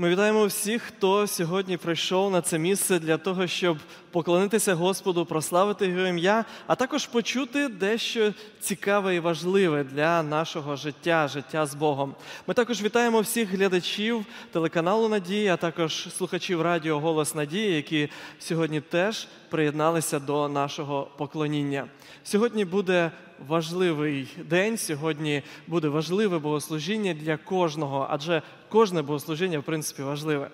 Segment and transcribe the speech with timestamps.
[0.00, 3.78] Ми вітаємо всіх, хто сьогодні прийшов на це місце для того, щоб
[4.10, 11.28] поклонитися Господу, прославити його ім'я, а також почути дещо цікаве і важливе для нашого життя,
[11.28, 12.14] життя з Богом.
[12.46, 18.08] Ми також вітаємо всіх глядачів телеканалу Надія, а також слухачів радіо Голос Надії, які
[18.38, 21.86] сьогодні теж приєдналися до нашого поклоніння.
[22.24, 23.10] Сьогодні буде
[23.48, 30.50] важливий день, сьогодні буде важливе богослужіння для кожного, адже кожне богослужіння, в принципі, важливе.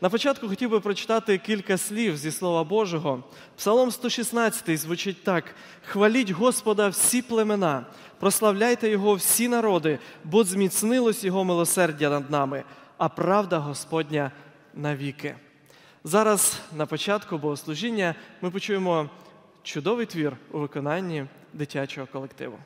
[0.00, 3.24] На початку хотів би прочитати кілька слів зі Слова Божого.
[3.56, 5.44] Псалом 116 звучить так:
[5.86, 7.86] хваліть Господа всі племена,
[8.18, 12.64] прославляйте Його всі народи, бо зміцнилось Його милосердя над нами,
[12.98, 14.30] а правда Господня
[14.74, 15.34] навіки.
[16.04, 19.10] Зараз на початку богослужіння ми почуємо
[19.62, 22.58] чудовий твір у виконанні дитячого колективу.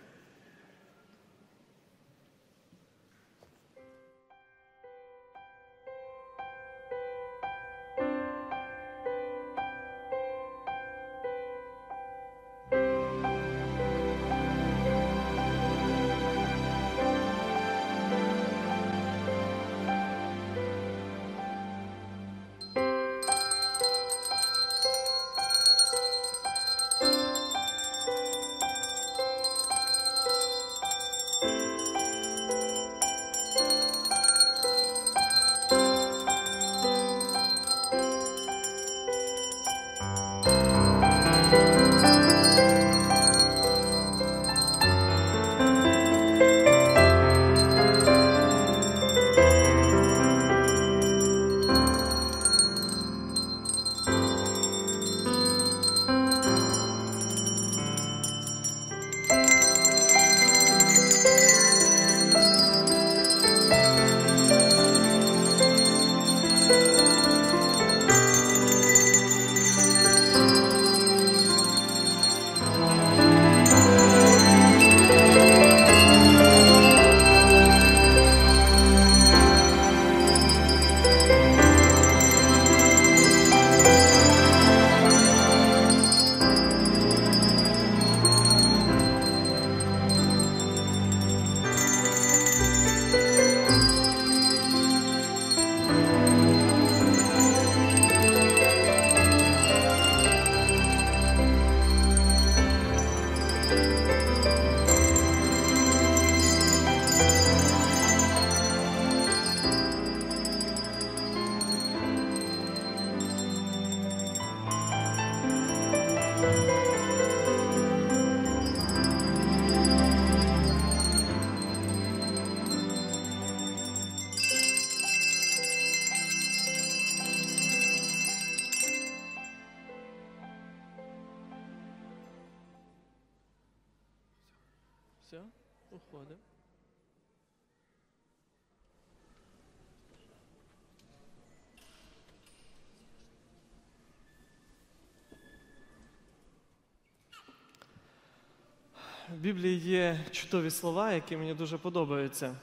[149.40, 152.55] Біблії є чудові слова, які мені дуже подобаються.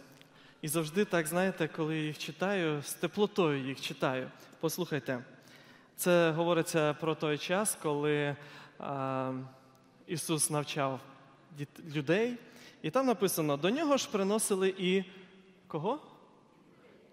[0.62, 4.32] І завжди так, знаєте, коли їх читаю, з теплотою їх читаю.
[4.60, 5.24] Послухайте,
[5.96, 8.36] це говориться про той час, коли
[8.80, 9.34] а,
[10.08, 11.00] Ісус навчав
[11.96, 12.38] людей,
[12.82, 15.04] і там написано: до нього ж приносили і
[15.68, 16.00] кого?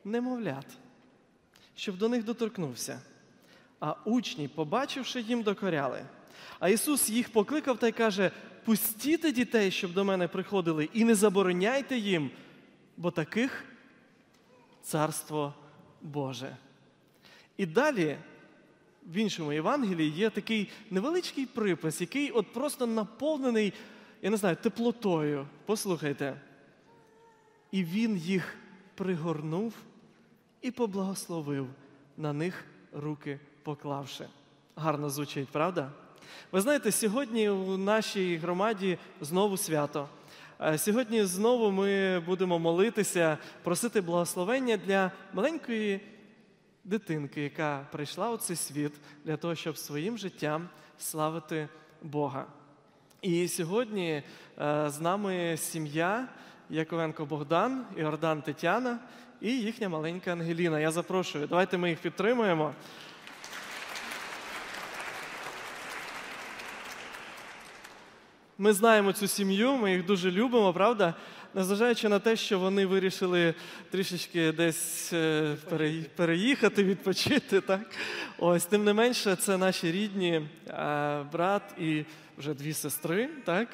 [0.05, 0.67] Немовлят,
[1.75, 3.01] щоб до них доторкнувся.
[3.81, 6.07] А учні, побачивши їм, докоряли.
[6.59, 8.31] А Ісус їх покликав та й каже:
[8.65, 12.31] пустіте дітей, щоб до мене приходили, і не забороняйте їм,
[12.97, 13.65] бо таких
[14.83, 15.55] царство
[16.03, 16.57] Боже.
[17.57, 18.17] І далі
[19.07, 23.73] в іншому Євангелії є такий невеличкий припис, який от просто наповнений,
[24.23, 25.47] я не знаю, теплотою.
[25.67, 26.41] Послухайте.
[27.71, 28.57] І він їх
[28.95, 29.75] пригорнув
[30.63, 31.69] і поблагословив,
[32.17, 34.27] на них руки поклавши.
[34.77, 35.93] Гарно звучить, правда?
[36.53, 40.09] Ви знаєте, сьогодні у нашій громаді знову свято.
[40.61, 46.01] Е, Сьогодні знову ми будемо молитися, просити благословення для маленької
[46.85, 48.93] дитинки, яка прийшла у цей світ
[49.25, 50.69] для того, щоб своїм життям
[50.99, 51.69] славити
[52.03, 52.47] Бога.
[53.23, 56.29] І сьогодні е, з нами сім'я
[56.71, 58.99] Яковенко Богдан, Іордан Тетяна
[59.41, 60.81] і їхня маленька Ангеліна.
[60.81, 62.75] Я запрошую, давайте ми їх підтримуємо.
[68.59, 71.15] Ми знаємо цю сім'ю, ми їх дуже любимо, правда?
[71.55, 73.55] Незважаючи на те, що вони вирішили
[73.91, 75.57] трішечки десь е,
[76.17, 77.61] переїхати, відпочити.
[77.61, 77.81] Так?
[78.39, 82.05] Ось, тим не менше, це наші рідні е, брат і
[82.39, 83.29] вже дві сестри.
[83.45, 83.69] Так?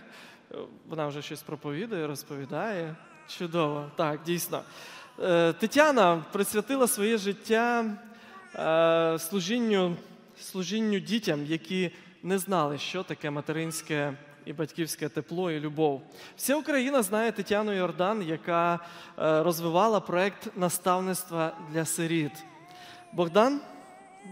[0.89, 2.97] Вона вже щось проповідує, розповідає.
[3.29, 4.63] Чудово, так, дійсно.
[5.23, 7.85] Е, Тетяна присвятила своє життя
[9.19, 9.97] служінню,
[10.41, 11.91] служінню дітям, які
[12.23, 14.15] не знали, що таке материнське
[14.51, 16.03] і батьківське тепло і любов.
[16.37, 22.33] Вся Україна знає Тетяну Йордан, яка е, розвивала проект наставництва для сиріт.
[23.13, 23.61] Богдан,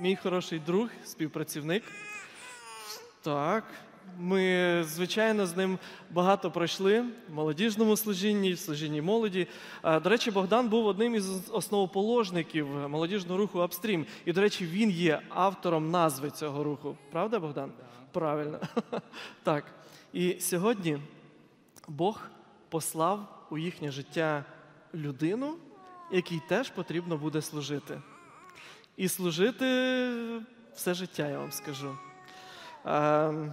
[0.01, 1.83] мій хороший друг, співпрацівник.
[3.23, 3.65] Так.
[4.21, 5.79] Ми, звичайно, з ним
[6.11, 9.47] багато пройшли в молодіжному служінні, в служінні молоді.
[9.85, 14.07] До речі, Богдан був одним із основоположників молодіжного руху Апстрім.
[14.25, 16.97] І, до речі, він є автором назви цього руху.
[17.13, 17.73] Правда, Богдан?
[18.13, 18.59] Правильно.
[19.43, 19.78] Так.
[20.13, 20.99] І сьогодні
[21.89, 22.21] Бог
[22.69, 24.45] послав у їхнє життя
[24.95, 25.57] людину,
[26.13, 28.01] якій теж потрібно буде служити.
[28.97, 29.65] І служити
[30.75, 31.99] все життя, я вам скажу.
[32.85, 33.53] Ем,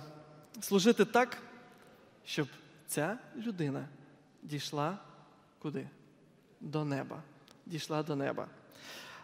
[0.61, 1.37] служити так,
[2.25, 2.47] щоб
[2.87, 3.87] ця людина
[4.43, 4.97] дійшла
[5.59, 5.89] куди?
[6.61, 7.23] До неба.
[7.65, 8.47] Дійшла до неба.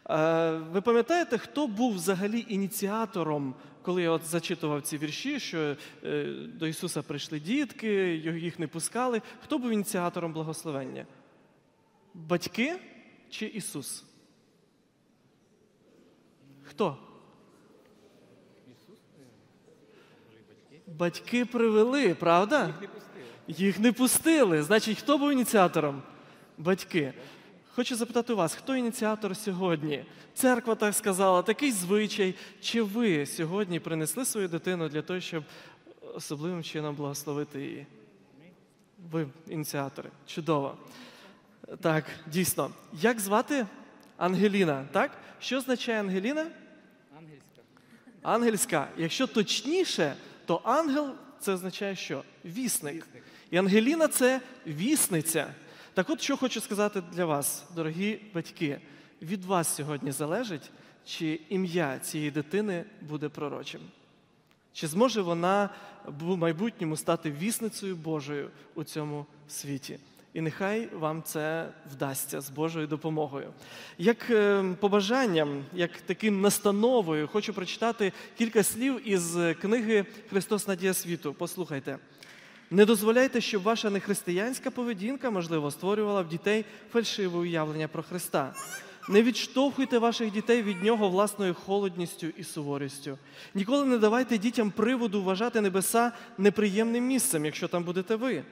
[0.09, 6.24] Е, ви пам'ятаєте, хто був взагалі ініціатором, коли я от зачитував ці вірші, що е,
[6.53, 9.21] до Ісуса прийшли дітки, їх не пускали?
[9.44, 11.06] Хто був ініціатором благословення?
[12.13, 12.80] Батьки
[13.30, 14.03] чи Ісус?
[16.63, 16.97] Хто?
[20.88, 22.74] Батьки привели, правда?
[23.47, 24.63] Їх не пустили.
[24.63, 26.01] Значить, хто був ініціатором?
[26.57, 27.13] Батьки.
[27.75, 30.06] Хочу запитати у вас, хто ініціатор сьогодні?
[30.33, 32.35] Церква так сказала, такий звичай.
[32.62, 35.44] Чи ви сьогодні принесли свою дитину для того, щоб
[36.13, 37.85] особливим чином благословити її?
[39.12, 40.09] Ви ініціатори.
[40.27, 40.77] Чудово.
[41.81, 42.71] Так, дійсно.
[43.01, 43.65] Як звати
[44.18, 44.85] Ангеліна?
[44.91, 45.12] Так?
[45.39, 46.47] Що означає Ангеліна?
[47.18, 47.62] Ангельська.
[48.21, 48.88] Ангельська.
[48.97, 50.15] Якщо точніше,
[50.45, 52.23] то ангел це означає що?
[52.45, 53.07] Вісник.
[53.51, 55.53] І Ангеліна це вісниця.
[55.94, 58.82] Так от що хочу сказати для вас, дорогі батьки.
[59.22, 60.72] Від вас сьогодні залежить,
[61.06, 63.82] чи ім'я цієї дитини буде пророчим.
[64.74, 65.70] Чи зможе вона
[66.06, 70.00] в майбутньому стати вісницею Божою у цьому світі?
[70.34, 73.54] І нехай вам це вдасться з Божою допомогою.
[73.98, 81.36] Як е, побажанням, як таким настановою, хочу прочитати кілька слів із книги Христос Надія світу.
[81.38, 81.98] Послухайте.
[82.73, 88.53] Не дозволяйте, щоб ваша нехристиянська поведінка, можливо, створювала в дітей фальшиве уявлення про Христа.
[89.09, 93.18] Не відштовхуйте ваших дітей від нього власною холодністю і суворістю.
[93.56, 98.44] Ніколи не давайте дітям приводу вважати небеса неприємним місцем, якщо там будете ви.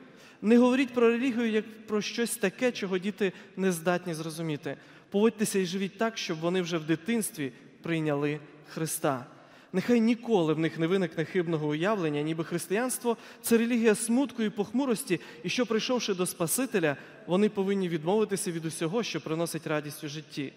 [0.41, 4.77] Не говоріть про релігію як про щось таке, чого діти не здатні зрозуміти.
[5.09, 9.25] Поводьтеся і живіть так, щоб вони вже в дитинстві прийняли Христа.
[9.73, 15.19] Нехай ніколи в них не виникне хибного уявлення, ніби християнство це релігія смутку і похмурості,
[15.43, 16.97] і що, прийшовши до Спасителя,
[17.27, 20.53] вони повинні відмовитися від усього, що приносить радість у житті.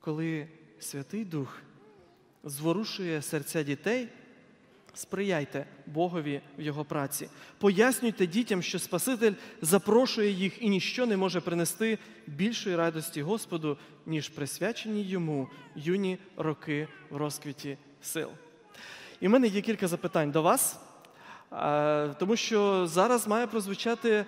[0.00, 0.48] Коли
[0.78, 1.62] Святий Дух
[2.44, 4.08] зворушує серця дітей,
[4.94, 7.28] сприяйте Богові в його праці.
[7.58, 9.32] Пояснюйте дітям, що Спаситель
[9.62, 16.88] запрошує їх і ніщо не може принести більшої радості Господу, ніж присвячені йому юні роки
[17.10, 18.28] в розквіті сил.
[19.20, 20.80] І в мене є кілька запитань до вас,
[22.18, 24.24] тому що зараз має прозвучати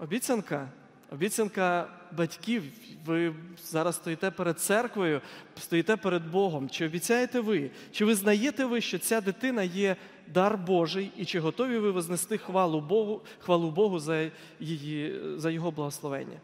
[0.00, 0.68] обіцянка.
[1.12, 2.64] Обіцянка батьків.
[3.04, 5.20] Ви зараз стоїте перед церквою,
[5.58, 6.70] стоїте перед Богом.
[6.70, 7.70] Чи обіцяєте ви?
[7.92, 9.96] Чи визнаєте ви, що ця дитина є
[10.26, 15.70] дар Божий, і чи готові ви вознести хвалу Богу, хвалу Богу за, її, за його
[15.70, 16.40] благословення?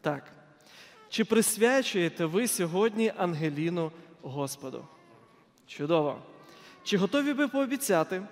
[0.00, 0.32] Так.
[1.08, 4.84] Чи присвячуєте ви сьогодні Ангеліну Господу?
[5.66, 6.18] Чудово.
[6.84, 8.22] Чи готові ви пообіцяти,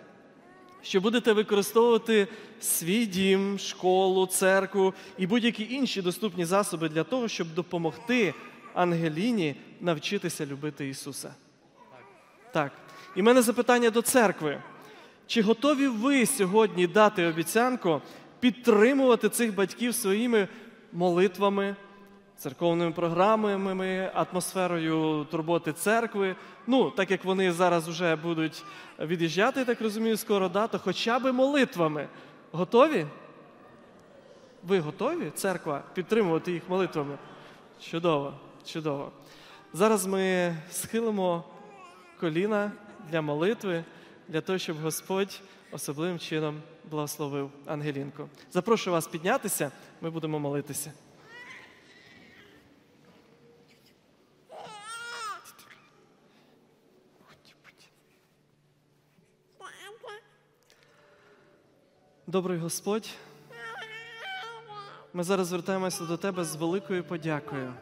[0.83, 2.29] що будете використовувати
[2.61, 8.35] свій дім, школу, церкву і будь-які інші доступні засоби для того, щоб допомогти
[8.75, 11.35] Ангеліні навчитися любити Ісуса?
[12.53, 12.73] Так.
[13.17, 14.63] І в мене запитання до церкви.
[15.27, 18.03] Чи готові ви сьогодні дати обіцянку
[18.41, 20.49] підтримувати цих батьків своїми
[20.93, 21.77] молитвами,
[22.37, 26.37] церковними програмами, атмосферою турботи церкви?
[26.67, 28.65] Ну, так як вони зараз вже будуть
[29.01, 32.09] від'їжджати, так розумію, скоро да, то хоча б молитвами.
[32.53, 33.07] Готові?
[34.63, 37.19] Ви готові, церква, підтримувати їх молитвами?
[37.81, 38.35] Чудово,
[38.67, 39.13] чудово.
[39.73, 41.45] Зараз ми схилимо
[42.21, 42.73] коліна
[43.11, 43.85] для молитви,
[44.29, 45.41] для того, щоб Господь
[45.73, 48.29] особливим чином благословив Ангелінку.
[48.53, 50.93] Запрошую вас піднятися, ми будемо молитися.
[62.27, 63.09] Добрий Господь,
[65.13, 67.73] ми зараз звертаємося до Тебе з великою подякою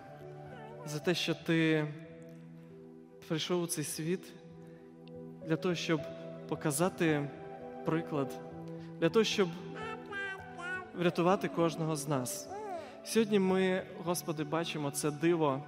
[0.87, 1.87] за те, що Ти
[3.29, 4.33] прийшов у цей світ
[5.47, 6.01] для того, щоб
[6.49, 7.31] показати
[7.85, 8.41] приклад,
[9.01, 9.49] для того, щоб
[10.95, 12.49] врятувати кожного з нас.
[13.05, 15.63] Сьогодні ми, Господи, бачимо це диво,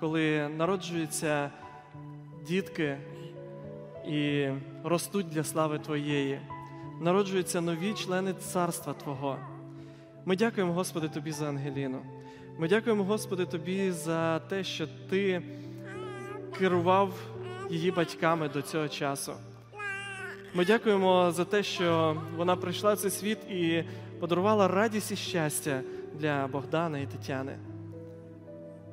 [0.00, 1.50] коли народжуються
[2.46, 2.98] дітки
[4.08, 4.48] і
[4.84, 6.40] ростуть для слави Твоєї,
[7.00, 9.38] народжуються нові члени царства Твого.
[10.24, 12.02] Ми дякуємо, Господи, Тобі за Ангеліну.
[12.58, 15.42] Ми дякуємо, Господи, Тобі за те, що Ти
[16.58, 17.12] керував
[17.70, 19.32] її батьками до цього часу.
[20.54, 23.84] Ми дякуємо за те, що вона прийшла в цей світ і
[24.20, 25.82] подарувала радість і щастя
[26.14, 27.58] для Богдана і Тетяни.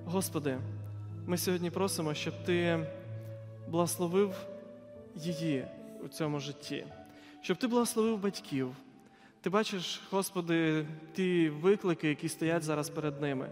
[0.05, 0.57] Господи,
[1.25, 2.79] ми сьогодні просимо, щоб Ти
[3.67, 4.35] благословив
[5.15, 5.65] її
[6.05, 6.85] у цьому житті,
[7.43, 8.75] щоб Ти благословив батьків.
[9.41, 13.49] Ти бачиш, Господи, ті виклики, які стоять зараз перед ними.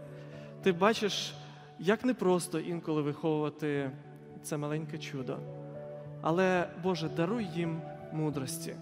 [0.62, 1.34] Ти бачиш,
[1.78, 3.90] як непросто інколи виховувати
[4.42, 5.38] це маленьке чудо.
[6.22, 7.80] Але, Боже, даруй їм
[8.12, 8.76] мудрості.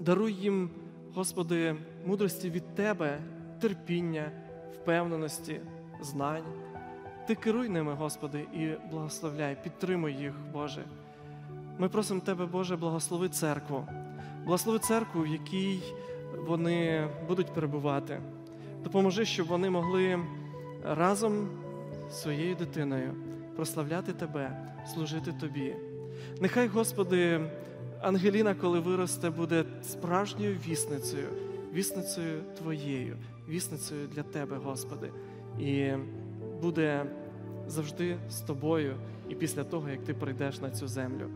[0.00, 0.70] Даруй їм,
[1.14, 3.18] Господи, мудрості від Тебе,
[3.60, 4.30] терпіння,
[4.74, 5.60] впевненості,
[6.00, 6.44] знань.
[7.26, 10.84] Ти керуй ними, Господи, і благословляй, підтримуй їх, Боже.
[11.78, 13.86] Ми просимо Тебе, Боже, благослови церкву,
[14.44, 15.80] благослови церкву, в якій
[16.46, 18.20] вони будуть перебувати.
[18.84, 20.18] Допоможи, щоб вони могли
[20.84, 21.48] разом
[22.10, 23.14] з своєю дитиною
[23.56, 25.74] прославляти Тебе, служити Тобі.
[26.40, 27.40] Нехай, Господи,
[28.00, 31.28] Ангеліна, коли виросте, буде справжньою вісницею,
[31.72, 33.16] вісницею Твоєю,
[33.48, 35.10] вісницею для Тебе, Господи,
[35.60, 35.92] і
[36.62, 37.06] буде
[37.66, 38.96] завжди з тобою
[39.28, 41.26] і після того, як ти прийдеш на цю землю.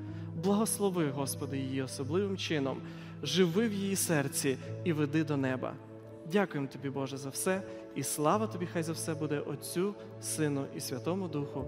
[0.43, 2.81] Благослови, Господи, її особливим чином,
[3.23, 5.75] живи в її серці і веди до неба.
[6.33, 7.63] Дякуємо тобі, Боже, за все,
[7.95, 11.65] і слава тобі, хай за все буде Отцю, Сину і Святому Духу.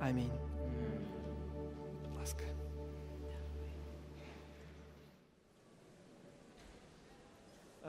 [0.00, 0.30] Амінь.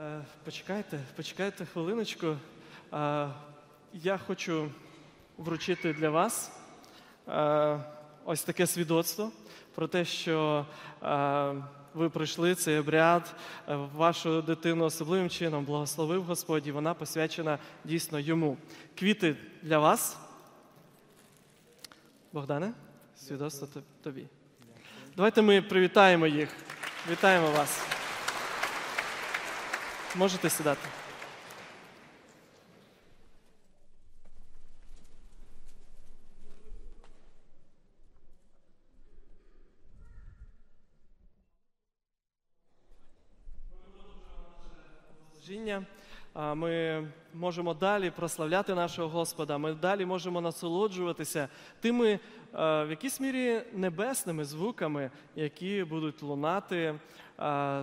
[0.00, 2.26] Е, Почекайте, почекайте хвилиночку.
[2.26, 2.36] Е,
[3.92, 4.70] Я хочу
[5.38, 6.52] вручити для вас
[7.28, 7.80] е,
[8.24, 9.32] ось таке свідоцтво
[9.76, 10.66] про те, що
[11.02, 11.54] е,
[11.94, 13.34] ви пройшли цей обряд,
[13.68, 18.56] е, вашу дитину особливим чином благословив Господь, і вона посвячена дійсно йому.
[18.98, 20.18] Квіти для вас.
[22.32, 22.72] Богдане,
[23.16, 23.68] свідоцтво
[24.02, 24.26] тобі.
[25.16, 26.48] Давайте ми привітаємо їх.
[27.10, 27.86] Вітаємо вас.
[30.16, 30.88] Можете сідати.
[45.46, 45.82] служіння.
[45.82, 49.58] А, Ми можемо далі прославляти нашого Господа.
[49.58, 51.48] Ми далі можемо насолоджуватися
[51.80, 52.18] тими е,
[52.84, 56.94] в якійсь мірі небесними звуками, які будуть лунати е,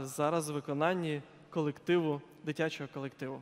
[0.03, 3.41] зараз в виконанні колективу, дитячого колективу.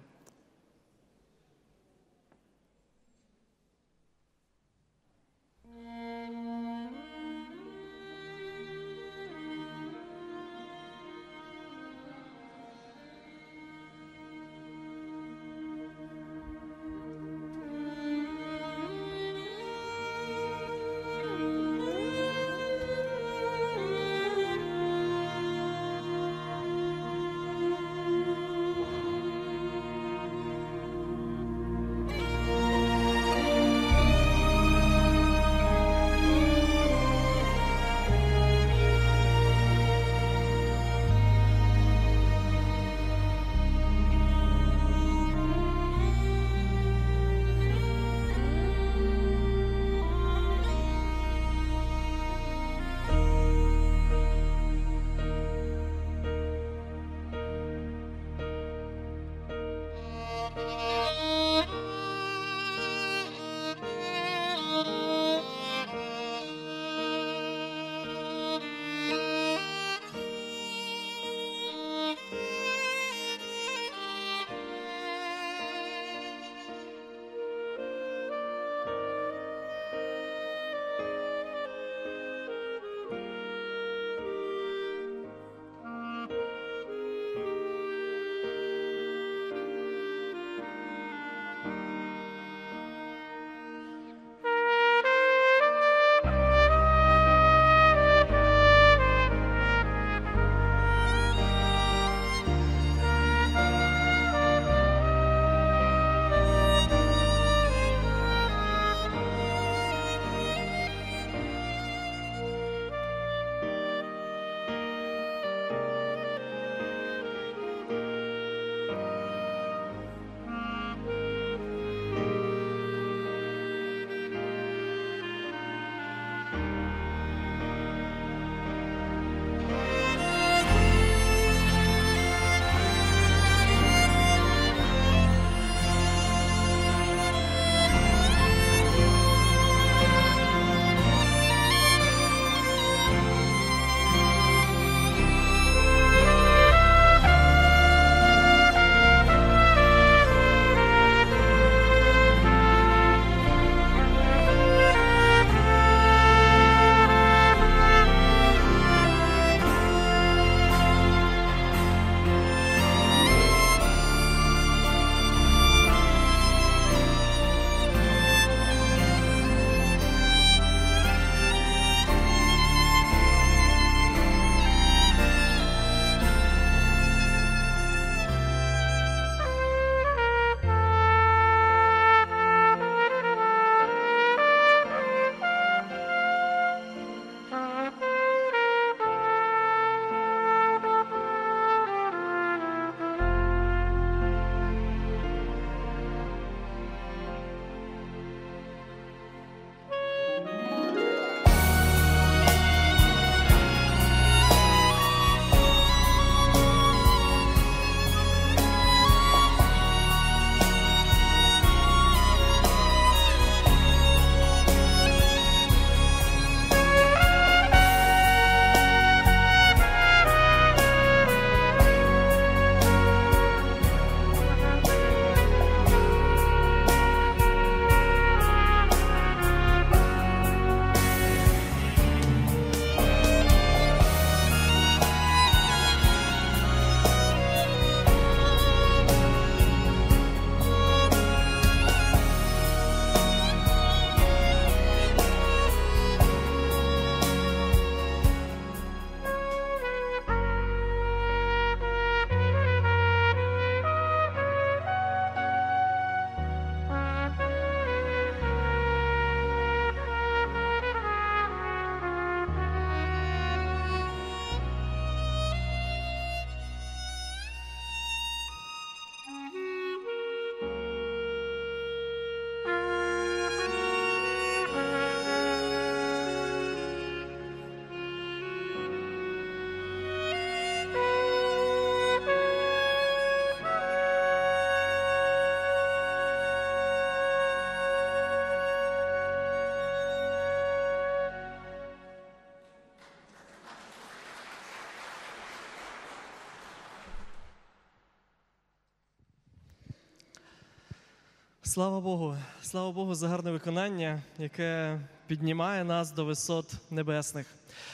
[301.72, 307.48] Слава Богу, слава Богу за гарне виконання, яке піднімає нас до висот небесних.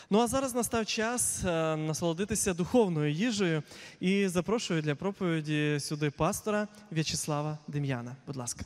[0.10, 3.63] Ну а зараз настав час е, насолодитися духовною їжею
[4.00, 8.16] і запрошую для проповіді сюди пастора В'ячеслава Дем'яна.
[8.28, 8.66] Будь ласка.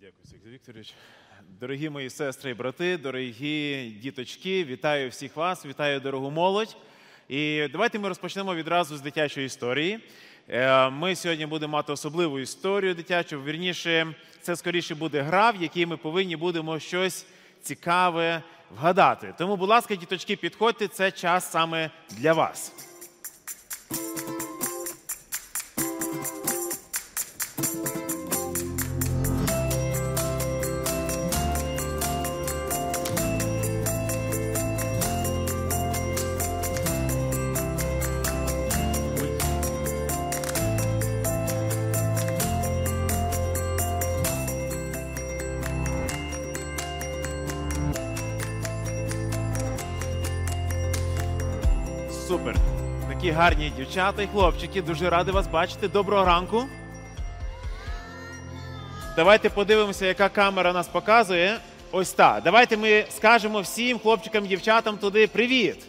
[0.00, 0.94] Дякую, Сергій Вікторович.
[1.60, 6.76] Дорогі мої сестри і брати, дорогі діточки, вітаю всіх вас, вітаю дорогу молодь.
[7.28, 9.98] І давайте ми розпочнемо відразу з дитячої історії.
[10.48, 13.42] Е, Ми сьогодні будемо мати особливу історію дитячу.
[13.42, 14.06] Вірніше,
[14.42, 17.26] це скоріше буде гра, в якій ми повинні будемо щось
[17.62, 18.42] цікаве
[18.76, 19.34] вгадати.
[19.38, 22.72] Тому, будь ласка, діточки, підходьте, це час саме для вас.
[53.36, 54.82] Гарні дівчата і хлопчики.
[54.82, 55.88] Дуже радий вас бачити.
[55.88, 56.64] Доброго ранку.
[59.16, 61.58] Давайте подивимося, яка камера нас показує.
[61.92, 62.42] Ось так.
[62.42, 65.86] Давайте ми скажемо всім хлопчикам, дівчатам туди привіт.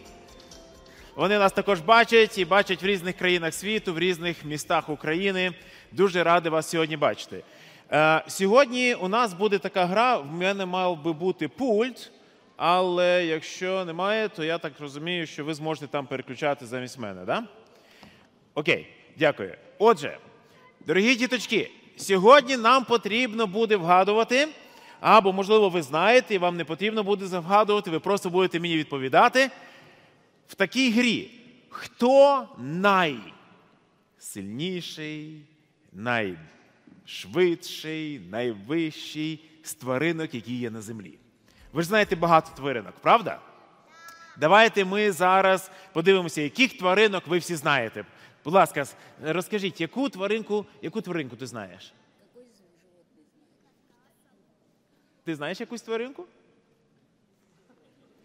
[1.16, 5.52] Вони нас також бачать і бачать в різних країнах світу, в різних містах України.
[5.92, 7.44] Дуже радий вас сьогодні бачити.
[7.92, 10.18] Е, сьогодні у нас буде така гра.
[10.18, 12.12] В мене мав би бути пульт.
[12.58, 17.44] Але якщо немає, то я так розумію, що ви зможете там переключати замість мене, да?
[18.54, 19.56] Окей, дякую.
[19.78, 20.18] Отже,
[20.86, 24.48] дорогі діточки, сьогодні нам потрібно буде вгадувати,
[25.00, 29.52] або, можливо, ви знаєте, і вам не потрібно буде вгадувати, ви просто будете мені відповідати.
[30.48, 31.32] В такій грі,
[31.70, 32.48] хто
[34.18, 35.42] найсильніший,
[35.94, 41.18] найшвидший, найвищий з тваринок, які є на землі?
[41.74, 43.40] Ви ж знаєте багато тваринок, правда?
[44.38, 48.06] Давайте ми зараз подивимося, яких тваринок ви всі знаєте.
[48.44, 48.86] Будь ласка,
[49.24, 51.94] розкажіть, яку тваринку, яку тваринку ти знаєш?
[55.24, 56.26] Ти знаєш якусь тваринку?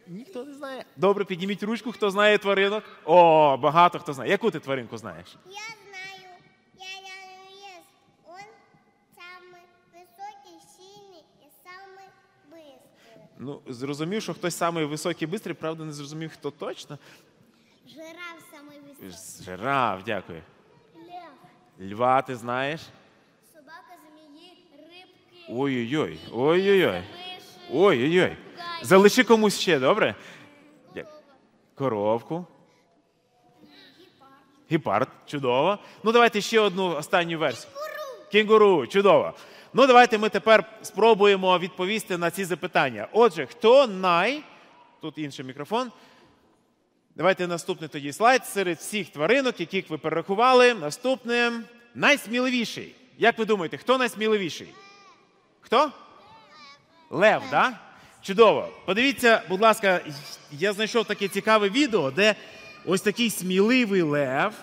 [0.06, 0.84] Ніхто не знає.
[0.96, 2.84] Добре, підніміть ручку, хто знає тваринок.
[3.04, 4.30] О, багато хто знає.
[4.30, 5.36] Яку ти тваринку знаєш?
[5.46, 5.81] Я
[13.41, 16.97] Ну, зрозумів, що хтось самий високий і бистрий, правда, не зрозумів, хто точно.
[17.87, 19.43] Жираф самый высокий.
[19.45, 20.41] Жираф, дякую.
[20.95, 21.91] Лев.
[21.91, 22.81] Льва, ти знаєш?
[23.53, 26.19] Собака, змеи, рыбки, Ой-ой-ой.
[26.31, 26.91] Ой-ой-ой.
[26.97, 27.03] мыши,
[27.73, 28.37] Ой-ой-ой.
[28.81, 30.15] Залиши комусь ще, добре?
[30.95, 31.05] Дя-
[31.75, 32.45] Коровку.
[34.71, 35.09] Гепард.
[35.25, 35.79] Чудово.
[36.03, 37.71] Ну, давайте ще одну останню версію.
[38.31, 38.87] Кінгуру.
[38.87, 39.33] Чудово.
[39.74, 43.08] Ну, давайте ми тепер спробуємо відповісти на ці запитання.
[43.12, 44.42] Отже, хто най.
[45.00, 45.92] Тут інший мікрофон.
[47.16, 48.46] Давайте наступний тоді слайд.
[48.46, 51.52] Серед всіх тваринок, яких ви перерахували, наступне
[51.94, 52.94] найсміливіший.
[53.18, 54.68] Як ви думаєте, хто найсміливіший?
[55.60, 55.90] Хто?
[57.10, 57.42] Лев?
[57.50, 57.78] Да?
[58.22, 58.68] Чудово.
[58.86, 60.00] Подивіться, будь ласка,
[60.50, 62.34] я знайшов таке цікаве відео, де
[62.86, 64.54] ось такий сміливий лев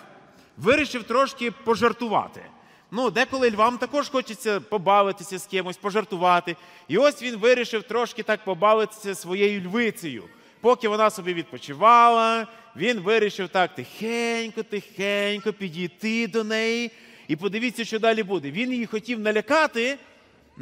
[0.56, 2.42] вирішив трошки пожартувати.
[2.90, 6.56] Ну, деколи львам також хочеться побавитися з кимось, пожартувати.
[6.88, 10.24] І ось він вирішив трошки так побавитися своєю львицею.
[10.60, 16.90] Поки вона собі відпочивала, він вирішив так тихенько, тихенько підійти до неї.
[17.28, 18.50] І подивіться, що далі буде.
[18.50, 19.98] Він її хотів налякати,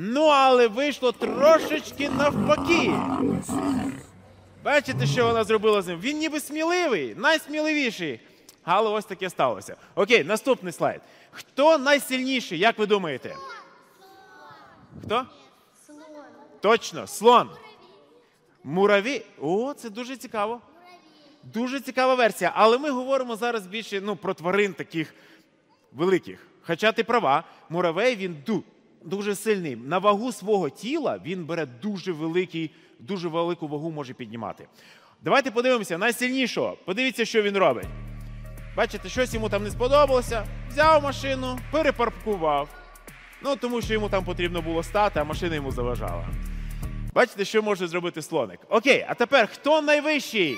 [0.00, 2.92] Ну, але вийшло трошечки навпаки.
[4.64, 6.00] Бачите, що вона зробила з ним?
[6.00, 8.20] Він ніби сміливий, найсміливіший.
[8.64, 9.76] Але ось таке сталося.
[9.94, 11.00] Окей, наступний слайд.
[11.38, 13.36] Хто найсильніший, як ви думаєте?
[15.04, 15.26] Хто?
[15.86, 16.00] слон,
[16.60, 17.50] Точно, слон.
[18.64, 19.22] Мураві.
[19.40, 20.60] О, це дуже цікаво.
[21.42, 22.52] Дуже цікава версія.
[22.54, 25.14] Але ми говоримо зараз більше ну, про тварин таких
[25.92, 26.46] великих.
[26.62, 28.64] Хоча ти права, муравей він ду,
[29.02, 29.76] дуже сильний.
[29.76, 34.68] На вагу свого тіла він бере дуже великий, дуже велику вагу може піднімати.
[35.22, 36.76] Давайте подивимося найсильнішого.
[36.84, 37.86] Подивіться, що він робить.
[38.78, 40.46] Бачите, щось йому там не сподобалося.
[40.70, 42.68] Взяв машину, перепаркував.
[43.42, 46.28] Ну, тому що йому там потрібно було стати, а машина йому заважала.
[47.14, 48.60] Бачите, що може зробити слоник.
[48.68, 50.56] Окей, а тепер хто найвищий?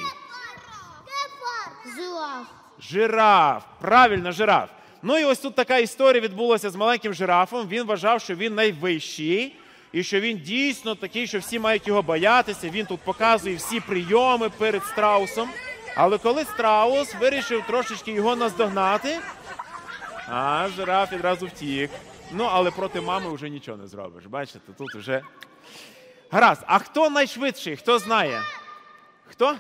[1.97, 2.47] Жираф.
[2.81, 3.65] Жираф.
[3.81, 4.71] Правильно, жираф.
[5.03, 7.69] Ну і ось тут така історія відбулася з маленьким жирафом.
[7.69, 9.57] Він вважав, що він найвищий,
[9.93, 12.69] і що він дійсно такий, що всі мають його боятися.
[12.71, 15.49] Він тут показує всі прийоми перед страусом.
[16.03, 19.19] Але коли страус вирішив трошечки його наздогнати,
[20.29, 21.91] а жираф відразу втік.
[22.33, 24.27] Ну, але проти мами вже нічого не зробиш.
[24.27, 25.23] Бачите, тут вже.
[26.31, 26.63] Гаразд.
[26.67, 27.77] А хто найшвидший?
[27.77, 28.41] Хто знає?
[29.27, 29.57] Хто?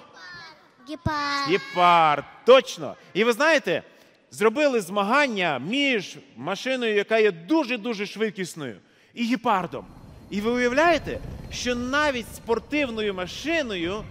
[0.88, 1.48] Гепард.
[1.48, 2.24] Гепард.
[2.46, 2.94] Точно.
[3.14, 3.82] І ви знаєте,
[4.30, 8.76] зробили змагання між машиною, яка є дуже-дуже швидкісною,
[9.14, 9.86] і гепардом.
[10.30, 11.18] І ви уявляєте,
[11.52, 14.04] що навіть спортивною машиною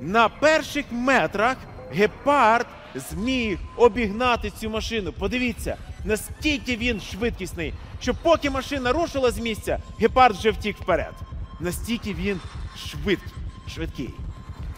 [0.00, 1.56] на перших метрах
[1.94, 5.12] гепард зміг обігнати цю машину.
[5.12, 11.14] Подивіться, наскільки він швидкісний, що поки машина рушила з місця, гепард вже втік вперед.
[11.60, 12.40] Настільки він
[12.76, 13.32] швидкий.
[13.68, 14.10] швидкий.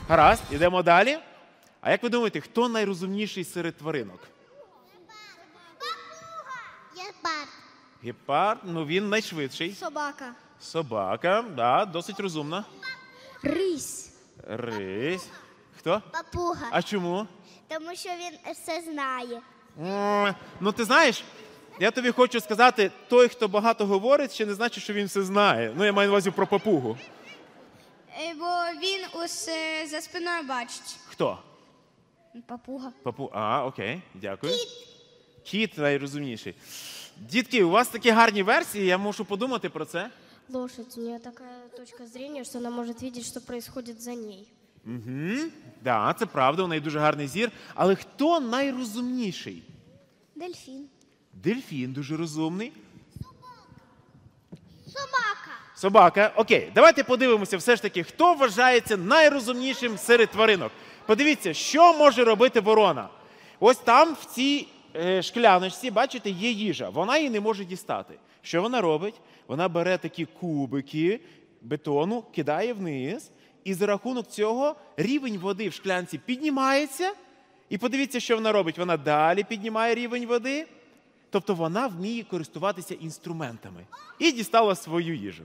[0.08, 1.18] Гаразд, ідемо далі.
[1.80, 4.20] А як ви думаєте, хто найрозумніший серед тваринок?
[6.96, 7.48] Гепард.
[8.04, 9.74] Гепард, ну він найшвидший.
[9.74, 10.32] Собака.
[10.60, 12.64] Собака, да, досить розумна.
[13.42, 14.12] Рись.
[14.48, 15.28] Рись.
[15.86, 16.02] Хто?
[16.12, 16.66] Папуга.
[16.70, 17.26] А чому?
[17.68, 19.40] Тому що він все знає.
[19.80, 21.24] М, Ну, ти знаєш,
[21.80, 25.74] я тобі хочу сказати, той, хто багато говорить, ще не значить, що він все знає.
[25.76, 26.98] Ну, я маю на увазі про папугу.
[28.20, 30.96] Е, Бо він усе за спиною бачить.
[31.08, 31.38] Хто?
[32.46, 32.92] Папуга.
[33.02, 33.30] Папу.
[33.32, 34.52] А, окей, дякую.
[34.52, 34.68] Кіт.
[35.44, 36.54] Кіт найрозумніший.
[37.16, 40.10] Дітки, у вас такі гарні версії, я мушу подумати про це.
[40.48, 44.48] Лошадь, у нее такая точка зрения, что она может видеть, что происходит за ней.
[44.86, 45.50] Угу.
[45.82, 47.50] Да, це правда, у неї дуже гарний зір.
[47.74, 49.62] Але хто найрозумніший?
[50.34, 50.86] Дельфін.
[51.32, 52.72] Дельфін дуже розумний.
[54.86, 55.50] Собака.
[55.74, 56.32] Собака.
[56.36, 60.72] Окей, давайте подивимося, все ж таки, хто вважається найрозумнішим серед тваринок.
[61.06, 63.08] Подивіться, що може робити ворона.
[63.60, 66.88] Ось там, в цій е, шкляночці, бачите, є їжа.
[66.88, 68.14] Вона її не може дістати.
[68.42, 69.14] Що вона робить?
[69.48, 71.20] Вона бере такі кубики
[71.62, 73.30] бетону, кидає вниз,
[73.66, 77.12] і за рахунок цього рівень води в шклянці піднімається.
[77.68, 78.78] І подивіться, що вона робить.
[78.78, 80.66] Вона далі піднімає рівень води.
[81.30, 83.86] Тобто вона вміє користуватися інструментами
[84.18, 85.44] і дістала свою їжу.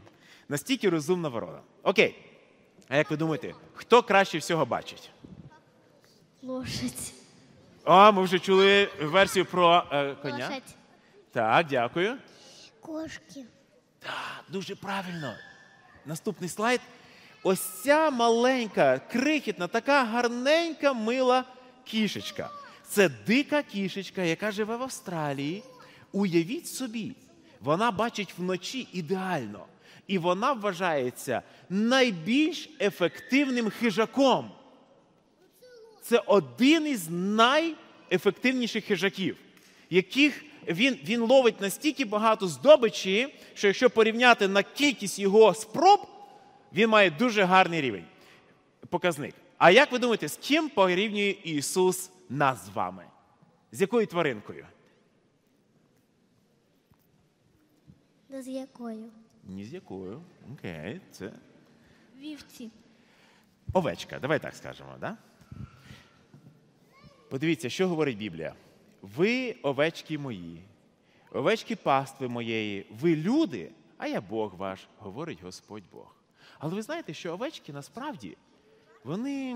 [0.49, 1.59] Настільки розумна ворона.
[1.83, 2.15] Окей.
[2.89, 5.09] А як ви думаєте, хто краще всього бачить?
[6.41, 7.13] Лошадь.
[7.85, 10.47] О, ми вже чули версію про е, коня.
[10.47, 10.75] Лошадь.
[11.31, 12.17] Так, дякую.
[12.79, 13.45] Кошки.
[13.99, 15.33] Так, дуже правильно.
[16.05, 16.81] Наступний слайд.
[17.43, 21.43] Ось ця маленька, крихітна, така гарненька, мила
[21.83, 22.49] кішечка.
[22.87, 25.63] Це дика кішечка, яка живе в Австралії.
[26.11, 27.15] Уявіть собі,
[27.61, 29.65] вона бачить вночі ідеально.
[30.07, 34.51] І вона вважається найбільш ефективним хижаком.
[36.01, 39.37] Це один із найефективніших хижаків,
[39.89, 46.10] яких він, він ловить настільки багато здобичі, що якщо порівняти на кількість його спроб,
[46.73, 48.05] він має дуже гарний рівень.
[48.89, 49.35] Показник.
[49.57, 53.05] А як ви думаєте, з ким порівнює Ісус нас з вами?
[53.71, 54.65] З якою тваринкою?
[58.29, 59.09] З якою?
[59.43, 60.21] Ні з якою.
[60.53, 61.31] Окей, це
[62.19, 62.69] Вівці.
[63.73, 64.19] овечка.
[64.19, 65.17] Давай так скажемо, да?
[67.29, 68.53] Подивіться, що говорить Біблія.
[69.01, 70.61] Ви овечки мої,
[71.31, 76.15] овечки пастви моєї, ви люди, а я Бог ваш, говорить Господь Бог.
[76.61, 78.37] Але ви знаєте, що овечки насправді
[79.03, 79.55] вони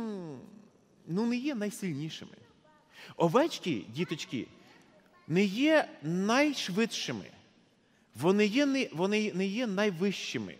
[1.08, 2.38] ну, не є найсильнішими.
[3.18, 4.48] Овечки, діточки,
[5.28, 7.26] не є найшвидшими.
[8.16, 10.56] Вони, є не, вони не є найвищими.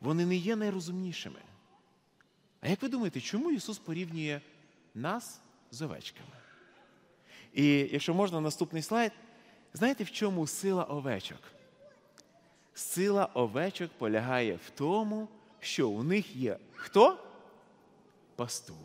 [0.00, 1.40] Вони не є найрозумнішими.
[2.60, 4.40] А як ви думаєте, чому Ісус порівнює
[4.94, 6.30] нас з овечками?
[7.54, 9.12] І якщо можна, наступний слайд.
[9.74, 11.40] Знаєте, в чому сила овечок?
[12.74, 15.28] Сила овечок полягає в тому,
[15.66, 17.18] що у них є хто?
[18.36, 18.76] Пастух.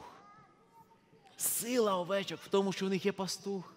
[1.38, 3.74] Сила овечок в тому, що у них є пастух.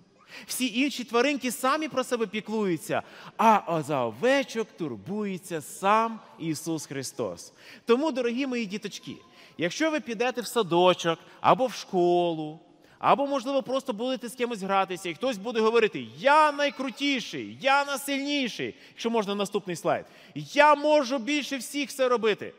[0.46, 3.02] Всі інші тваринки самі про себе піклуються,
[3.36, 7.52] а за овечок турбується сам Ісус Христос.
[7.86, 9.16] Тому, дорогі мої діточки,
[9.58, 12.60] якщо ви підете в садочок або в школу,
[12.98, 18.74] або, можливо, просто будете з кимось гратися, і хтось буде говорити: Я найкрутіший, я найсильніший.
[18.88, 22.52] Якщо можна наступний слайд, я можу більше всіх все робити.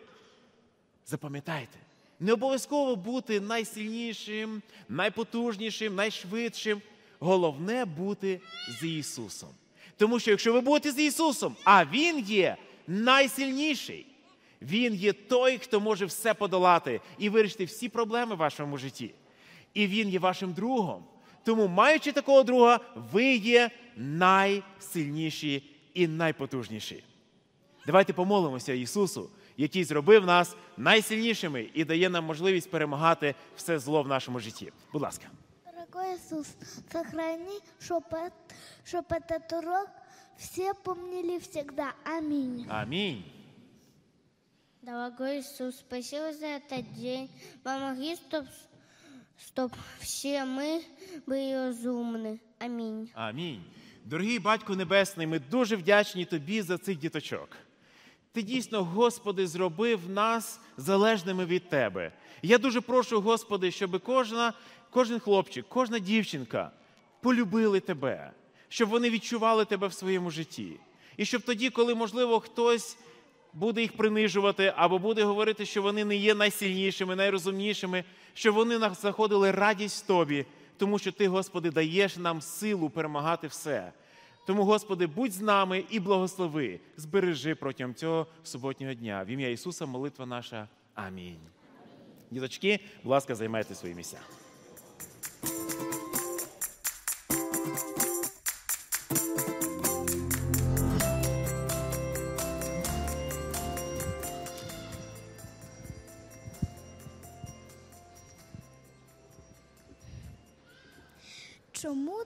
[1.07, 1.77] Запам'ятайте,
[2.19, 6.81] не обов'язково бути найсильнішим, найпотужнішим, найшвидшим.
[7.19, 8.41] Головне бути
[8.79, 9.49] з Ісусом.
[9.97, 14.05] Тому що якщо ви будете з Ісусом, а Він є найсильніший,
[14.61, 19.11] Він є той, хто може все подолати і вирішити всі проблеми в вашому житті.
[19.73, 21.03] І Він є вашим другом.
[21.43, 22.79] Тому, маючи такого друга,
[23.13, 25.63] ви є найсильніші
[25.93, 27.03] і найпотужніші.
[27.85, 34.08] Давайте помолимося Ісусу, який зробив нас найсильнішими і дає нам можливість перемагати все зло в
[34.08, 34.72] нашому житті.
[34.92, 35.26] Будь ласка.
[35.64, 36.46] Дорогой Иисус,
[36.92, 38.30] сохрани, чтобы,
[38.84, 39.88] чтобы этот урок
[40.38, 41.94] все помнили всегда.
[42.04, 42.66] Аминь.
[42.68, 43.24] Амінь.
[44.82, 47.28] Дорогой Иисус, спасибо за этот день.
[47.62, 48.46] Помоги, чтоб,
[49.36, 50.82] чтоб все мы
[51.26, 52.40] были разумны.
[52.58, 53.10] Аминь.
[53.14, 53.62] Амінь.
[54.04, 57.56] Дорогий Батько Небесний, ми дуже вдячні Тобі за цих діточок.
[58.35, 62.11] Ти дійсно, Господи, зробив нас залежними від Тебе.
[62.41, 64.53] Я дуже прошу, Господи, щоб кожна,
[64.89, 66.71] кожен хлопчик, кожна дівчинка
[67.21, 68.31] полюбили Тебе,
[68.69, 70.79] щоб вони відчували Тебе в своєму житті.
[71.17, 72.97] І щоб тоді, коли, можливо, хтось
[73.53, 79.51] буде їх принижувати або буде говорити, що вони не є найсильнішими, найрозумнішими, щоб вони знаходили
[79.51, 80.45] радість в тобі,
[80.77, 83.91] тому що ти, Господи, даєш нам силу перемагати все.
[84.45, 89.23] Тому, Господи, будь з нами і благослови, збережи протягом цього суботнього дня.
[89.23, 90.67] В ім'я Ісуса молитва наша.
[90.93, 91.39] Амінь.
[92.31, 94.17] Діточки, будь ласка, займайте свої місця.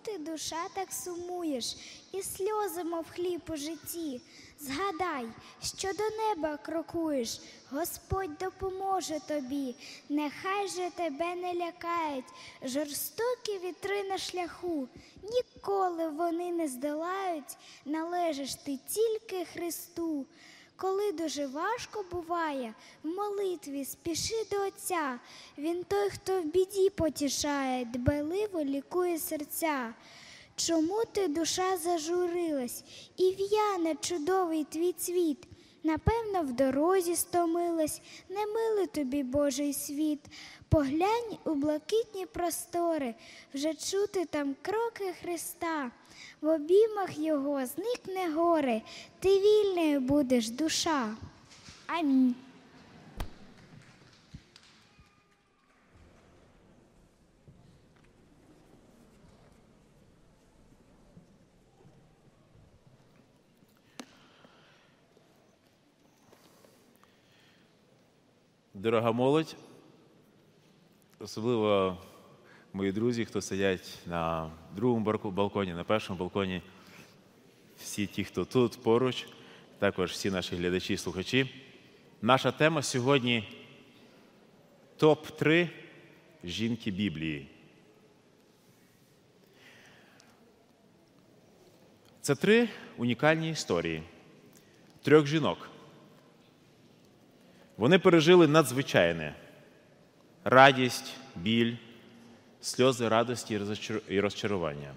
[0.04, 1.76] Ти, душа, так сумуєш,
[2.12, 4.22] і сльози, мов хліб у житті?
[4.60, 5.26] Згадай,
[5.64, 9.76] що до неба крокуєш, Господь допоможе тобі,
[10.10, 12.26] нехай же тебе не лякають
[12.64, 14.88] жорстокі вітри на шляху,
[15.24, 20.26] ніколи вони не здолають, належиш ти тільки Христу.
[20.82, 25.20] Коли дуже важко буває, в молитві спіши до Отця.
[25.58, 29.94] Він той, хто в біді потішає, дбайливо лікує серця.
[30.56, 32.84] Чому ти, душа, зажурилась,
[33.18, 35.48] і в'яне чудовий твій цвіт?
[35.84, 40.20] Напевно, в дорозі стомилась, не милий тобі Божий світ.
[40.70, 43.15] Поглянь у блакитні простори,
[43.54, 45.92] вже чути там кроки Христа.
[46.41, 48.82] В обіймах його зникне горе,
[49.19, 51.15] ти вільною будеш душа.
[51.88, 52.36] Амінь.
[68.73, 69.56] Дорога молодь,
[71.19, 71.97] особливо
[72.80, 76.62] мої друзі, хто сидять на другому балконі, на першому балконі,
[77.80, 79.28] всі ті, хто тут поруч,
[79.80, 81.50] також всі наші глядачі і слухачі.
[82.22, 83.48] Наша тема сьогодні
[85.00, 85.70] топ-3
[86.44, 87.48] жінки Біблії.
[92.22, 94.04] Це три унікальні історії
[95.04, 95.70] трьох жінок.
[97.78, 99.36] Вони пережили надзвичайне
[100.44, 101.76] радість, біль,
[102.62, 103.60] сльози радості
[104.10, 104.93] і розчарування.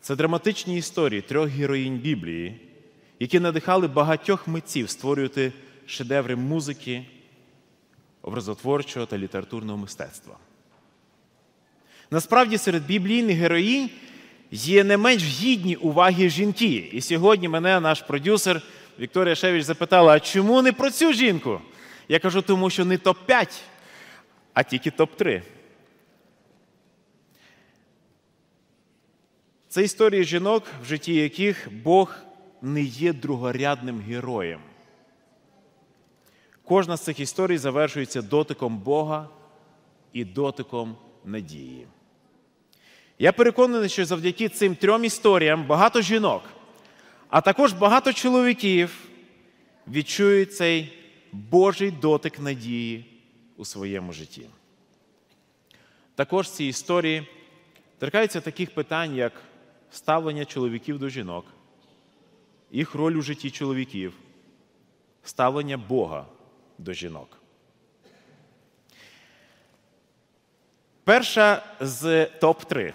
[0.00, 2.60] Це драматичні історії трьох героїнь Біблії,
[3.20, 5.52] які надихали багатьох митців створювати
[5.86, 7.06] шедеври музики,
[8.22, 10.36] образотворчого та літературного мистецтва.
[12.10, 13.90] Насправді серед біблійних героїнь
[14.50, 16.90] є не менш гідні уваги жінки.
[16.92, 18.62] І сьогодні мене наш продюсер
[18.98, 21.60] Вікторія Шевич запитала: а чому не про цю жінку?
[22.08, 23.60] Я кажу, тому що не топ-5,
[24.54, 25.42] а тільки топ-3.
[29.74, 32.14] Це історії жінок, в житті яких Бог
[32.62, 34.60] не є другорядним героєм.
[36.64, 39.28] Кожна з цих історій завершується дотиком Бога
[40.12, 41.86] і дотиком надії.
[43.18, 46.42] Я переконаний, що завдяки цим трьом історіям багато жінок,
[47.28, 49.08] а також багато чоловіків
[49.88, 50.98] відчують цей
[51.32, 53.04] Божий дотик надії
[53.56, 54.46] у своєму житті.
[56.14, 57.28] Також ці історії
[57.98, 59.32] торкаються таких питань, як
[59.94, 61.44] ставлення чоловіків до жінок,
[62.70, 64.12] їх роль у житті чоловіків,
[65.22, 66.26] ставлення Бога
[66.78, 67.40] до жінок.
[71.04, 72.92] Перша з топ-3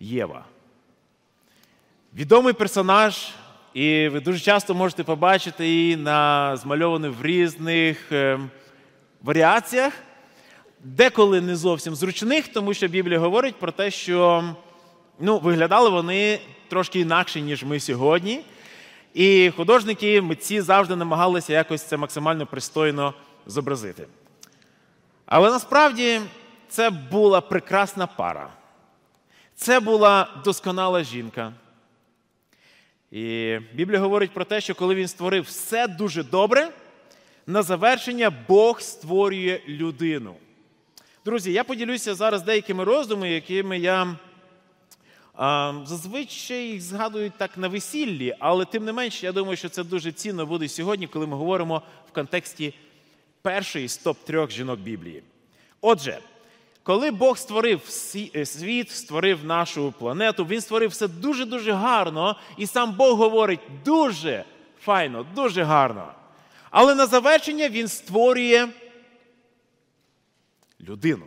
[0.00, 0.44] Єва.
[2.14, 3.28] Відомий персонаж,
[3.74, 8.38] і ви дуже часто можете побачити її на змальовану в різних е,
[9.22, 9.92] варіаціях,
[10.84, 14.44] деколи не зовсім зручних, тому що Біблія говорить про те, що
[15.18, 18.44] ну, виглядали вони трошки інакше, ніж ми сьогодні.
[19.14, 23.14] І художники, митці завжди намагалися якось це максимально пристойно
[23.46, 24.06] зобразити.
[25.26, 26.20] Але насправді
[26.68, 28.48] це була прекрасна пара.
[29.54, 31.52] Це була досконала жінка.
[33.10, 36.68] І Біблія говорить про те, що коли він створив все дуже добре,
[37.46, 40.34] на завершення Бог створює людину.
[41.24, 44.16] Друзі, я поділюся зараз деякими роздумами, якими я
[45.36, 49.84] А, Зазвичай їх згадують так на весіллі, але тим не менш, я думаю, що це
[49.84, 52.74] дуже цінно буде сьогодні, коли ми говоримо в контексті
[53.42, 55.22] першої з топ-трьох жінок Біблії.
[55.80, 56.18] Отже,
[56.82, 57.80] коли Бог створив
[58.34, 64.44] е, світ, створив нашу планету, він створив все дуже-дуже гарно, і сам Бог говорить дуже
[64.80, 66.12] файно, дуже гарно.
[66.70, 68.68] Але на завершення він створює
[70.84, 71.26] людину.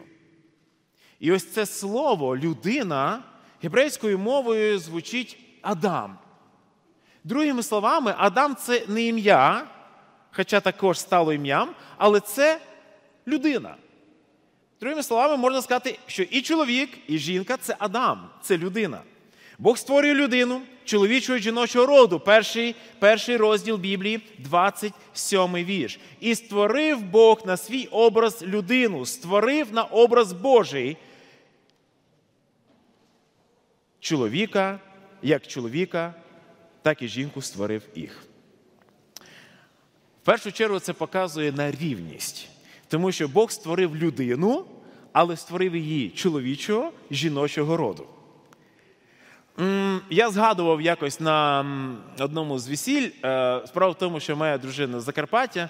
[1.19, 3.23] І ось це слово людина
[3.63, 6.17] гебрейською мовою звучить Адам.
[7.23, 9.67] Другими словами, Адам це не ім'я,
[10.31, 12.59] хоча також стало ім'ям, але це
[13.27, 13.75] людина.
[14.79, 19.01] Другими словами, можна сказати, що і чоловік, і жінка це Адам, це людина.
[19.59, 22.19] Бог створює людину чоловічого і жіночого роду.
[22.19, 25.99] Перший, перший розділ Біблії, 27 вірш.
[26.19, 30.97] І створив Бог на свій образ людину, створив на образ Божий
[33.99, 34.79] чоловіка,
[35.21, 36.13] як чоловіка,
[36.81, 38.23] так і жінку створив їх.
[40.21, 42.49] В першу чергу це показує на рівність,
[42.87, 44.65] тому що Бог створив людину,
[45.11, 48.07] але створив її чоловічого, жіночого роду.
[50.09, 51.65] Я згадував якось на
[52.19, 53.09] одному з весіль.
[53.25, 55.69] е, Справа в тому, що моя дружина з Закарпаття.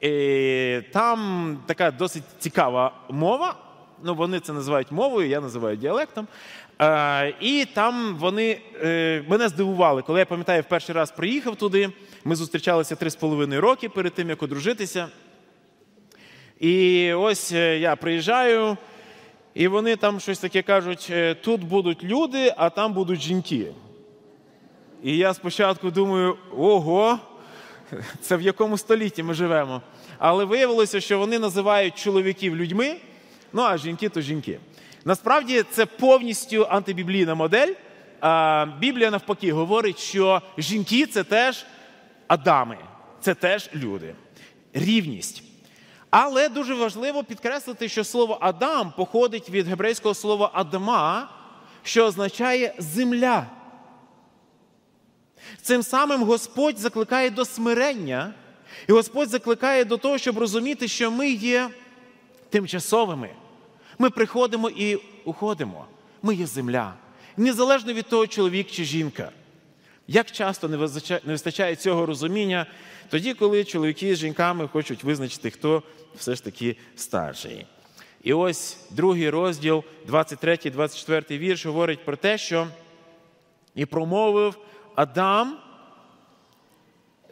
[0.00, 3.54] І там така досить цікава мова.
[4.04, 6.26] Ну, вони це називають мовою, я називаю діалектом.
[6.80, 11.90] Е, і там вони е, мене здивували, коли я пам'ятаю, в перший раз приїхав туди.
[12.24, 15.08] Ми зустрічалися три з половиною роки перед тим, як одружитися.
[16.60, 18.76] І ось я приїжджаю,
[19.58, 23.72] і вони там щось таке кажуть: е, тут будуть люди, а там будуть жінки.
[25.02, 27.18] І я спочатку думаю, ого,
[28.20, 29.82] це в якому столітті ми живемо.
[30.18, 32.96] Але виявилося, що вони називають чоловіків людьми,
[33.52, 34.58] ну а жінки то жінки.
[35.04, 37.74] Насправді це повністю антибіблійна модель.
[38.20, 41.66] А Біблія навпаки говорить, що жінки це теж
[42.26, 42.78] Адами,
[43.20, 44.14] це теж люди.
[44.72, 45.47] Рівність.
[46.10, 51.28] Але дуже важливо підкреслити, що слово Адам походить від гебрейського слова Адама,
[51.82, 53.46] що означає земля.
[55.62, 58.34] Цим самим Господь закликає до смирення,
[58.88, 61.70] і Господь закликає до того, щоб розуміти, що ми є
[62.50, 63.30] тимчасовими.
[63.98, 65.86] Ми приходимо і уходимо.
[66.22, 66.94] Ми є земля.
[67.36, 69.30] Незалежно від того, чоловік чи жінка.
[70.08, 70.76] Як часто не
[71.26, 72.66] вистачає- цього розуміння,
[73.10, 75.82] тоді, коли чоловіки з жінками хочуть визначити, хто
[76.16, 77.66] все ж таки старший.
[78.22, 82.66] І ось другий розділ, 23-24 вірш, говорить про те, що
[83.74, 84.58] і промовив
[84.94, 85.58] Адам,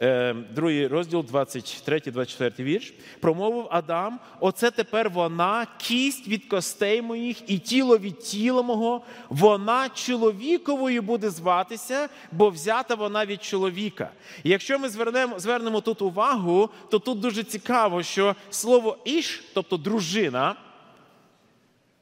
[0.01, 7.59] е, другий розділ, 23-24 вірш, промовив Адам: оце тепер вона, кість від костей моїх і
[7.59, 14.09] тіло від тіла мого, вона чоловіковою буде зватися, бо взята вона від чоловіка.
[14.43, 19.77] І якщо ми звернемо, звернемо тут увагу, то тут дуже цікаво, що слово іш, тобто
[19.77, 20.55] дружина,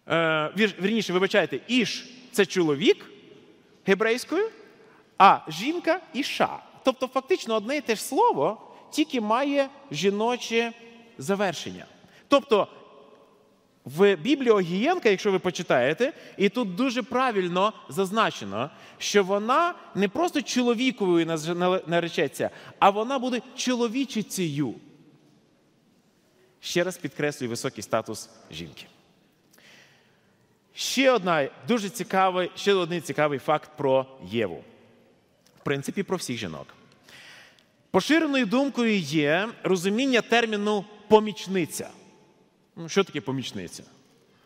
[0.07, 3.05] е, вірніше, вибачайте, іш це чоловік
[3.85, 4.49] гебрейською,
[5.17, 6.59] а жінка іша.
[6.85, 8.57] Тобто, фактично, одне і те ж слово,
[8.91, 10.73] тільки має жіноче
[11.17, 11.85] завершення.
[12.27, 12.67] Тобто,
[13.85, 20.41] в Біблії Огієнка, якщо ви почитаєте, і тут дуже правильно зазначено, що вона не просто
[20.41, 21.25] чоловіковою
[21.87, 24.75] наречеться, а вона буде чоловічицею.
[26.59, 28.85] Ще раз підкреслюю високий статус жінки.
[30.73, 34.63] Ще одна дуже цікавий, ще один цікавий факт про Єву.
[35.65, 36.67] Принципі, про всіх жінок.
[37.91, 41.89] Поширеною думкою є розуміння терміну помічниця.
[42.75, 43.83] Ну, Що таке помічниця?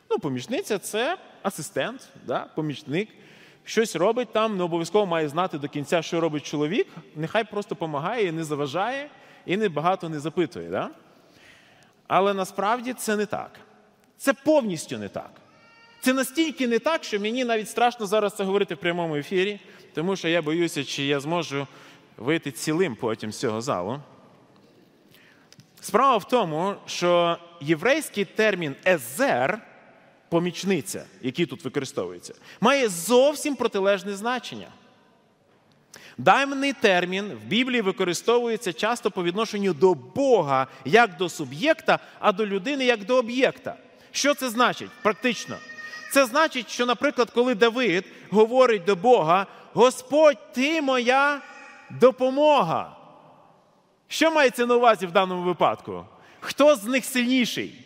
[0.09, 2.39] Ну, помічниця це асистент, да?
[2.55, 3.09] помічник.
[3.63, 6.88] Щось робить там, не обов'язково має знати до кінця, що робить чоловік.
[7.15, 9.09] Нехай просто допомагає не заважає,
[9.45, 10.70] і не багато не запитує.
[10.70, 10.89] Да?
[12.07, 13.51] Але насправді це не так.
[14.17, 15.32] Це повністю не так.
[16.01, 19.59] Це настільки не так, що мені навіть страшно зараз це говорити в прямому ефірі,
[19.93, 21.67] тому що я боюся, чи я зможу
[22.17, 23.99] вийти цілим потім з цього залу.
[25.81, 29.61] Справа в тому, що єврейський термін езер,
[30.29, 34.67] помічниця, який тут використовується, має зовсім протилежне значення.
[36.17, 42.45] Даний термін в Біблії використовується часто по відношенню до Бога як до суб'єкта, а до
[42.45, 43.75] людини як до об'єкта.
[44.11, 45.55] Що це значить практично?
[46.11, 51.41] Це значить, що, наприклад, коли Давид говорить до Бога: Господь, ти моя
[51.89, 52.95] допомога.
[54.07, 56.05] Що мається на увазі в даному випадку?
[56.39, 57.86] Хто з них сильніший?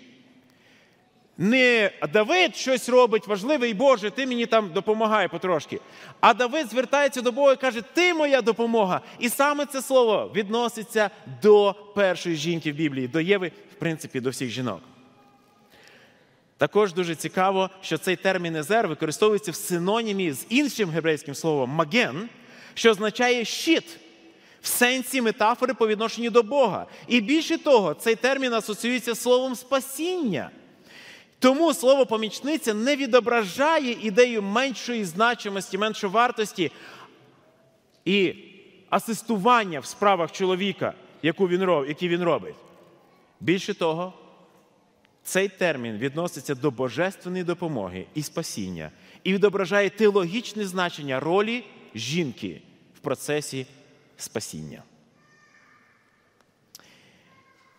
[1.37, 5.79] Не Давид щось робить важливе і Боже, ти мені там допомагай потрошки.
[6.19, 9.01] А Давид звертається до Бога і каже: Ти моя допомога.
[9.19, 11.09] І саме це слово відноситься
[11.41, 14.81] до першої жінки в Біблії, до Єви, в принципі, до всіх жінок.
[16.57, 22.29] Також дуже цікаво, що цей термін езер використовується в синонімі з іншим гебрейським словом маген,
[22.73, 23.99] що означає щит
[24.61, 26.85] в сенсі метафори по відношенню до Бога.
[27.07, 30.49] І більше того, цей термін асоціюється з словом спасіння.
[31.39, 36.71] Тому слово помічниця не відображає ідею меншої значимості, меншої вартості
[38.05, 38.35] і
[38.89, 40.93] асистування в справах чоловіка,
[41.23, 42.55] яку він, які він робить.
[43.39, 44.13] Більше того,
[45.23, 48.91] цей термін відноситься до божественної допомоги і спасіння
[49.23, 51.65] і відображає теологічне значення ролі
[51.95, 52.61] жінки
[52.95, 53.65] в процесі
[54.17, 54.83] спасіння.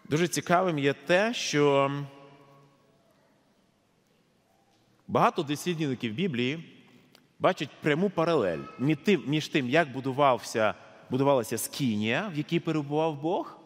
[0.08, 1.90] Дуже цікавим є те, що
[5.08, 6.64] багато дослідників Біблії
[7.38, 8.58] бачать пряму паралель
[9.26, 10.74] між тим, як будувався,
[11.10, 13.58] будувалася скінія, в якій перебував Бог,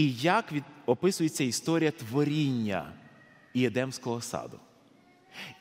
[0.00, 2.92] і як від, описується історія творіння
[3.54, 4.58] і Едемського саду.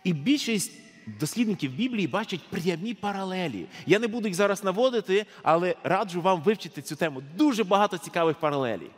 [0.04, 0.72] І більшість
[1.20, 3.66] дослідників Біблії бачать прямі паралелі.
[3.86, 7.22] Я не буду їх зараз наводити, але раджу вам вивчити цю тему.
[7.36, 8.92] Дуже багато цікавих паралелей.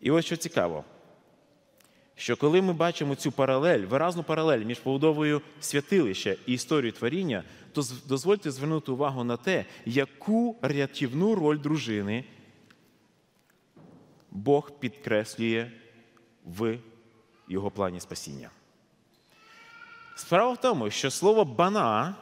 [0.00, 0.84] І ось що цікаво,
[2.16, 7.82] що коли ми бачимо цю паралель, виразну паралель між побудовою святилища і історією творіння, то
[8.08, 12.24] дозвольте звернути увагу на те, яку рятівну роль дружини
[14.34, 15.70] Бог підкреслює
[16.44, 16.78] в
[17.48, 18.50] його плані спасіння.
[20.16, 22.14] Справа в тому, що слово бана,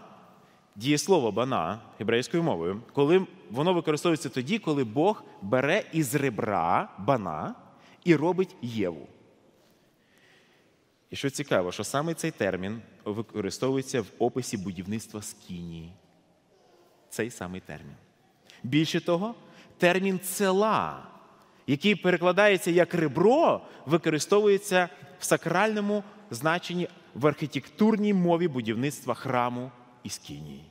[0.77, 7.55] дієслово бана гебрейською мовою, коли воно використовується тоді, коли Бог бере із ребра бана
[8.05, 9.09] і робить Єву.
[11.11, 15.93] І що цікаво, що саме цей термін використовується в описі будівництва скінії.
[17.09, 17.95] Цей самий термін.
[18.63, 19.35] Більше того,
[19.79, 21.12] термін цела,
[21.67, 24.89] який перекладається як ребро, використовується
[25.19, 29.71] в сакральному значенні в архітектурній мові будівництва храму
[30.03, 30.65] і скинії.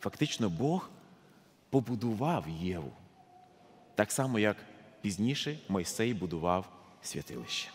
[0.00, 0.90] Фактично, Бог
[1.70, 2.92] побудував Єву,
[3.94, 4.56] так само, як
[5.00, 6.68] пізніше Мойсей будував
[7.02, 7.68] святилище.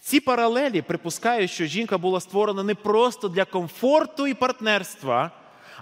[0.00, 5.30] Ці паралелі припускають, що жінка була створена не просто для комфорту і партнерства,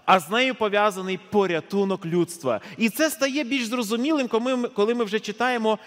[0.07, 2.61] а з нею пов'язаний порятунок людства.
[2.76, 4.28] І це стає більш зрозумілим,
[4.74, 5.78] коли ми, вже читаємо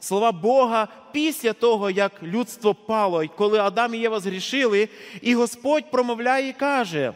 [0.00, 4.88] слова Бога після того, як людство пало, коли Адам і Єва згрішили,
[5.22, 7.12] і Господь промовляє і каже: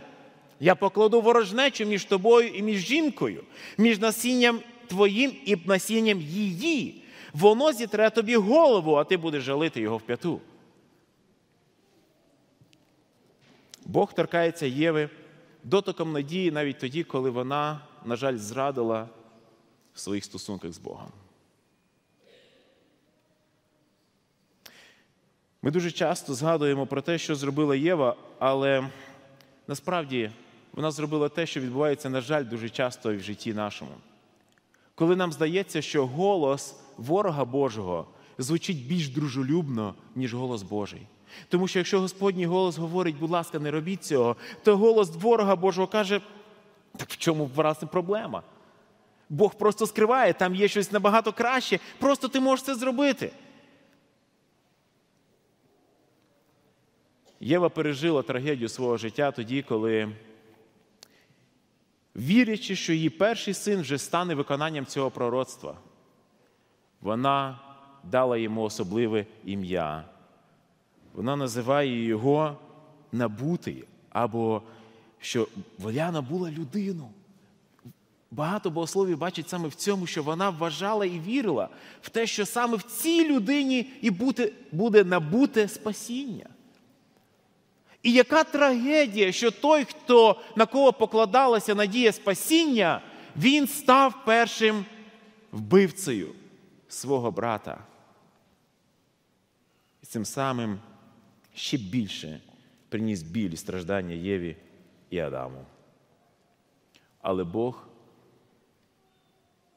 [0.61, 3.44] Я покладу ворожнечу між тобою і між жінкою,
[3.78, 7.03] між насінням твоїм і насінням її.
[7.32, 10.40] Воно зітре тобі голову, а ти будеш жалити його в п'яту.
[13.86, 15.09] Бог торкається Єви
[15.64, 19.08] дотоком надії навіть тоді, коли вона, на жаль, зрадила
[19.94, 21.08] в своїх стосунках з Богом.
[25.62, 28.90] Ми дуже часто згадуємо про те, що зробила Єва, але
[29.68, 30.30] насправді
[30.72, 33.92] вона зробила те, що відбувається, на жаль, дуже часто в житті нашому.
[34.94, 38.06] Коли нам здається, що голос ворога Божого
[38.38, 41.06] звучить більш дружелюбно, ніж голос Божий.
[41.49, 45.87] Тому що якщо Господній голос говорить, будь ласка, не робіть цього, то голос ворога Божого
[45.87, 46.20] каже,
[46.97, 48.43] так в чому власне проблема?
[49.28, 53.33] Бог просто скриває, там є щось набагато краще, просто ти можеш це зробити.
[57.41, 60.12] Єва пережила трагедію свого життя тоді, коли,
[62.16, 65.76] вірячи, що її перший син вже стане виконанням цього пророцтва,
[67.01, 67.59] вона
[68.05, 70.05] дала йому особливе ім'я.
[71.14, 72.56] Вона називає його
[73.12, 74.62] набутий, або
[75.20, 75.48] що
[75.78, 77.11] вона набула людину.
[78.30, 81.68] Багато богословів бачить саме в цьому, що вона вважала і вірила
[82.02, 86.46] в те, що саме в цій людині і буде, буде набуте спасіння.
[88.02, 93.02] І яка трагедія, що той, хто на кого покладалася надія спасіння,
[93.36, 94.84] він став першим
[95.52, 96.34] вбивцею
[96.88, 97.78] свого брата.
[100.02, 100.78] І цим самим
[101.61, 102.40] ще більше
[102.88, 104.56] приніс біль і страждання Єві
[105.11, 105.64] і Адаму.
[107.22, 107.88] Але Бог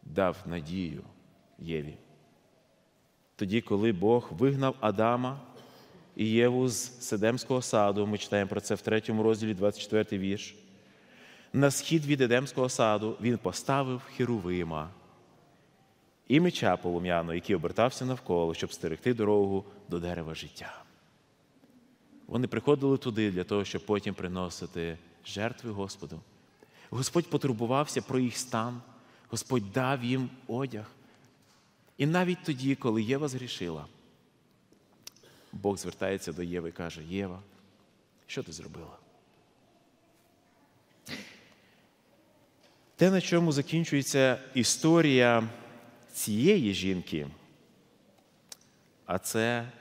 [0.03, 1.03] дав надію
[1.59, 1.97] Єві.
[3.35, 5.39] Тоді, коли Бог вигнав Адама
[6.15, 10.55] і Єву з Седемського саду, ми читаємо про це в третьому розділі, 24 вірш.
[11.53, 14.89] На схід від Едемського саду він поставив Херувима
[16.27, 20.82] і меча полум'яного, який обертався навколо, щоб стерегти дорогу до дерева життя.
[22.33, 26.19] Вони приходили туди для того, щоб потім приносити жертви Господу.
[26.89, 28.81] Господь потурбувався про їх стан,
[29.29, 30.85] Господь дав їм одяг.
[31.97, 33.85] І навіть тоді, коли Єва згрішила,
[35.51, 37.39] Бог звертається до Єви і каже: Єва,
[38.27, 38.97] що ти зробила?
[42.95, 45.49] Те, на чому закінчується історія
[46.13, 47.27] цієї жінки,
[49.05, 49.71] а це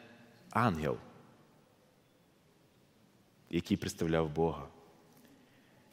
[0.50, 0.98] ангел,
[3.52, 4.66] який представляв Бога.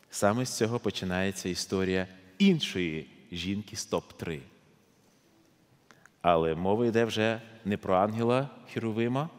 [0.10, 2.08] Саме з цього починається історія
[2.38, 4.42] іншої жінки з топ-3.
[6.22, 9.30] Але мова йде вже не про ангела Херовима,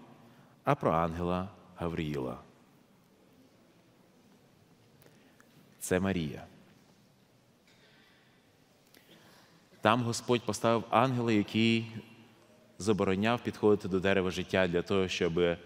[0.64, 2.38] а про ангела Гавріїла.
[5.78, 6.46] Це Марія.
[9.80, 11.92] Там Господь поставив ангела, який
[12.78, 15.56] забороняв підходити до дерева життя для того, щоб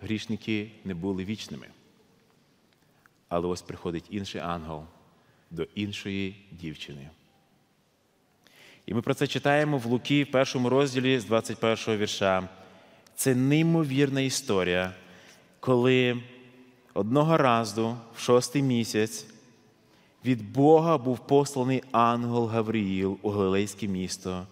[0.00, 1.66] грішники не були вічними.
[3.30, 4.84] Але ось приходить інший ангел
[5.50, 7.10] до іншої дівчини.
[8.86, 12.48] І ми про це читаємо в Луки в першому розділі з 21 вірша.
[13.14, 14.94] Це неймовірна історія,
[15.60, 16.22] коли
[16.94, 19.26] одного разу в шостий місяць
[20.24, 24.46] від Бога був посланий ангел Гавріїл у Галилейське місто,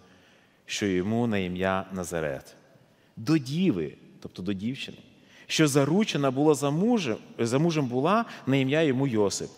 [0.66, 2.56] що йому на ім'я Назарет,
[3.16, 4.98] до діви, тобто до дівчини,
[5.48, 9.50] що заручена була за мужем, за мужем була на ім'я йому Йосип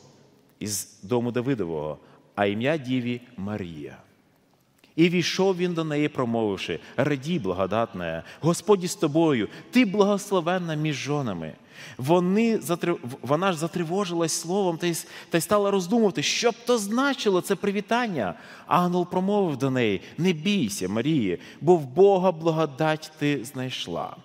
[0.58, 1.98] із дому Давидового,
[2.34, 3.96] а ім'я діві Марія.
[4.96, 11.52] І війшов він до неї, промовивши: Радій, благодатна, Господі з тобою, ти благословенна між жонами.
[11.98, 12.60] Вони,
[13.22, 14.96] Вона ж затривожилась словом та й,
[15.30, 18.34] та й стала роздумувати, що б то значило це привітання.
[18.66, 24.16] Ангел промовив до неї: Не бійся, Марії, бо в Бога благодать ти знайшла.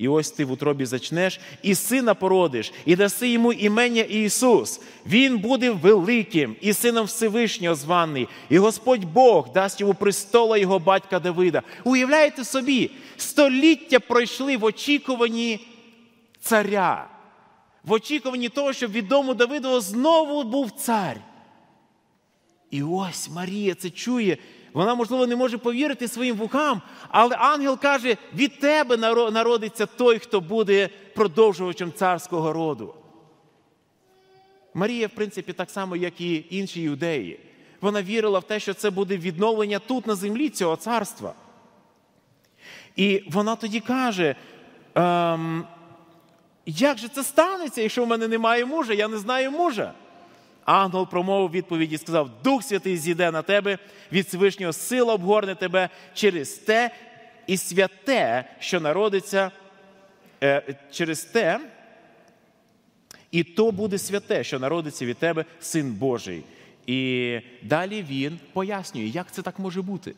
[0.00, 4.80] І ось ти в утробі зачнеш, і сина породиш, і даси йому імення Ісус.
[5.06, 11.20] Він буде великим і сином Всевишнього званий, і Господь Бог дасть йому престола його батька
[11.20, 11.62] Давида.
[11.84, 15.66] Уявляєте собі, століття пройшли в очікуванні
[16.40, 17.08] царя,
[17.84, 21.16] в очікуванні того, щоб від дому Давидова знову був цар.
[22.70, 24.38] І ось Марія це чує.
[24.72, 28.96] Вона, можливо, не може повірити своїм вухам, але ангел каже: від тебе
[29.30, 32.94] народиться той, хто буде продовжувачем царського роду.
[34.74, 37.40] Марія, в принципі, так само, як і інші юдеї.
[37.80, 41.34] Вона вірила в те, що це буде відновлення тут, на землі, цього царства.
[42.96, 44.36] І вона тоді каже:
[44.94, 45.64] ем,
[46.66, 49.92] як же це станеться, якщо в мене немає мужа, я не знаю мужа.
[50.64, 53.78] Ангел промовив відповідь і сказав: Дух Святий зійде на тебе,
[54.12, 56.90] від Всевишнього сила обгорне тебе через те
[57.46, 59.50] і святе, що народиться
[60.42, 61.60] е, через те,
[63.30, 66.42] і то буде святе, що народиться від тебе син Божий.
[66.86, 70.14] І далі він пояснює, як це так може бути.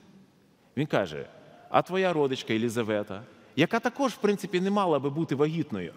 [0.77, 1.27] Він каже:
[1.71, 3.23] а твоя родичка Елізавета,
[3.57, 5.93] яка також, в принципі, не мала би бути вагітною.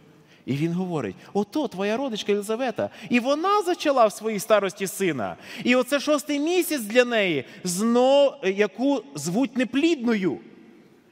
[0.46, 5.36] І він говорить: ото твоя родичка Елизавета, і вона зачала в своїй старості сина.
[5.64, 10.40] І оце шостий місяць для неї, знов, яку звуть неплідною.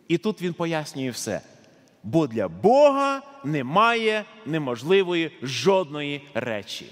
[0.07, 1.41] І тут він пояснює все.
[2.03, 6.85] Бо для Бога немає неможливої жодної речі.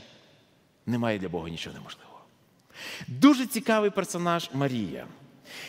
[0.86, 2.20] Немає для Бога нічого неможливого.
[3.08, 5.06] Дуже цікавий персонаж Марія.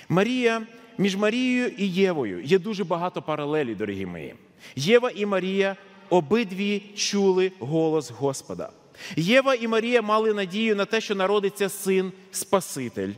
[0.08, 0.62] Марія
[0.98, 4.34] між Марією і Євою є дуже багато паралелей, дорогі мої.
[4.76, 5.76] Єва і Марія
[6.12, 8.70] обидві чули голос Господа.
[9.16, 13.12] Єва і Марія мали надію на те, що народиться син Спаситель.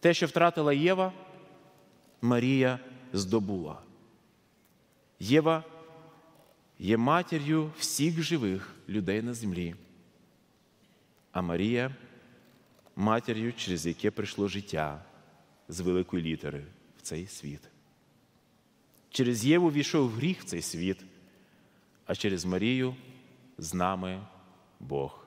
[0.00, 1.12] Те, що втратила Єва,
[2.22, 2.78] Марія
[3.12, 3.82] здобула.
[5.20, 5.64] Єва
[6.78, 9.74] є матір'ю всіх живих людей на землі,
[11.32, 11.96] а Марія
[12.96, 15.04] матір'ю, через яке прийшло життя
[15.68, 16.64] з великої літери
[16.98, 17.60] в цей світ.
[19.10, 20.98] Через Єву війшов гріх в цей світ,
[22.12, 22.94] а через Марію
[23.58, 24.20] з нами
[24.80, 25.24] Бог.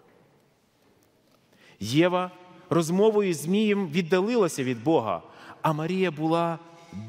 [1.80, 2.32] Єва
[2.70, 5.22] розмовою з Змієм віддалилася від Бога,
[5.62, 6.60] а Марія була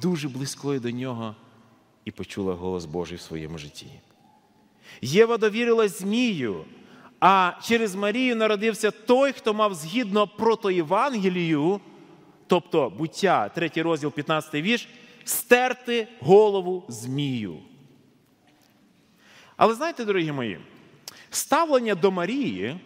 [0.02, 1.34] дуже близькою до нього
[2.04, 3.86] і почула голос Божий в своєму житті.
[5.02, 6.64] Єва довірилась Змію,
[7.20, 11.80] а через Марію народився той, хто мав згідно протоєвангелію,
[12.46, 14.88] тобто буття, 3 розділ, 15 вірш,
[15.24, 17.58] стерти голову Змію.
[19.56, 20.60] Але знаєте, дорогі мої,
[21.30, 22.80] ставлення до Марії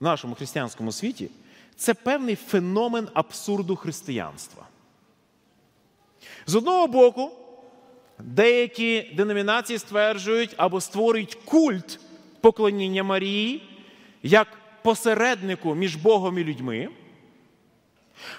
[0.00, 1.30] в нашому християнському світі
[1.76, 4.66] це певний феномен абсурду християнства.
[6.46, 7.30] З одного боку,
[8.18, 12.00] деякі деномінації стверджують або створюють культ
[12.40, 13.62] поклоніння Марії
[14.22, 14.48] як
[14.82, 16.88] посереднику між Богом і людьми.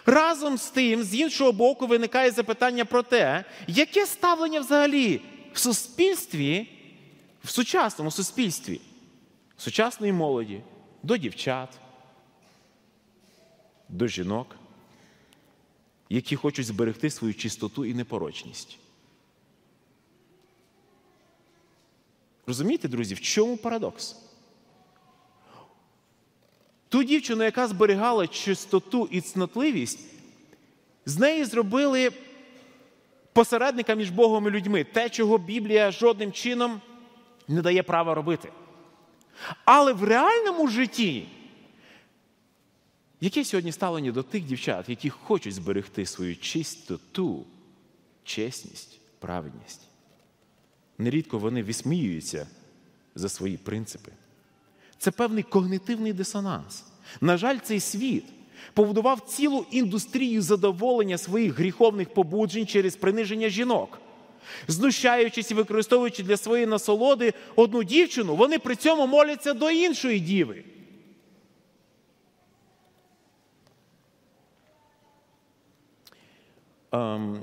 [0.05, 5.21] Разом з тим, з іншого боку, виникає запитання про те, яке ставлення взагалі
[5.55, 6.67] в суспільстві,
[7.43, 8.81] в сучасному суспільстві,
[9.57, 10.61] сучасної молоді,
[11.03, 11.79] до дівчат,
[13.89, 14.55] до жінок,
[16.09, 18.77] які хочуть зберегти свою чистоту і непорочність.
[22.47, 24.15] Розумієте, друзі, в чому парадокс?
[26.89, 29.99] Ту дівчину, яка зберігала чистоту і цнотливість,
[31.05, 32.11] з неї зробили
[33.35, 36.81] посередника між Богом і людьми, те, чого Біблія жодним чином
[37.47, 38.51] не дає права робити.
[39.65, 41.27] Але в реальному житті,
[43.21, 47.45] яке сьогодні ставлення до тих дівчат, які хочуть зберегти свою чистоту,
[48.23, 49.81] чесність, праведність?
[50.97, 52.47] Нерідко вони висміюються
[53.15, 54.11] за свої принципи.
[54.97, 56.85] Це певний когнитивний дисонанс.
[57.21, 58.25] На жаль, цей світ
[58.73, 63.99] побудував цілу індустрію задоволення своїх гріховних побуджень через приниження жінок.
[64.67, 70.63] Знущаючись і використовуючи для своєї насолоди одну дівчину, вони при цьому моляться до іншої діви.
[76.91, 77.41] Ем,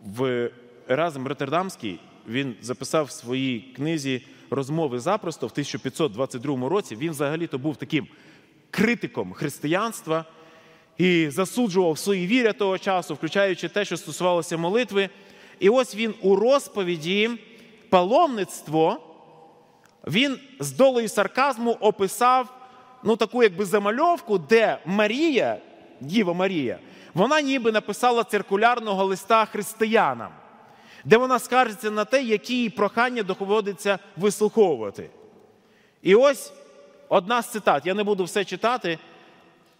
[0.00, 0.50] в
[0.88, 6.96] Еразм Роттердамський він записав в своїй книзі розмови запросто в 1522 році.
[6.96, 8.06] Він взагалі-то був таким
[8.72, 10.24] критиком християнства
[10.98, 15.08] і засуджував свої віря того часу, включаючи те, що стосувалося молитви.
[15.60, 17.30] І ось він у розповіді
[17.88, 19.00] паломництво,
[20.06, 22.54] він з долею сарказму описав
[23.04, 25.58] ну, таку якби замальовку, де Марія,
[26.00, 26.78] Діва Марія,
[27.14, 30.30] вона ніби написала циркулярного листа християнам,
[31.04, 35.10] де вона скаржиться на те, які їй прохання доводиться вислуховувати.
[36.02, 36.52] І ось
[37.12, 37.86] одна з цитат.
[37.86, 38.98] Я не буду все читати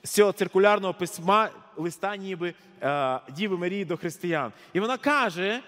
[0.02, 4.52] з цього циркулярного письма листа, ніби е, Діви Марії до християн.
[4.72, 5.60] І вона каже: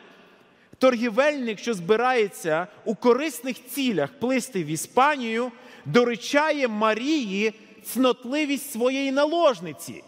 [0.79, 5.53] торгівельник, що збирається у корисних цілях плисти в Іспанію,
[5.85, 7.55] доручає Марії
[7.85, 10.05] цнотливість своєї наложниці.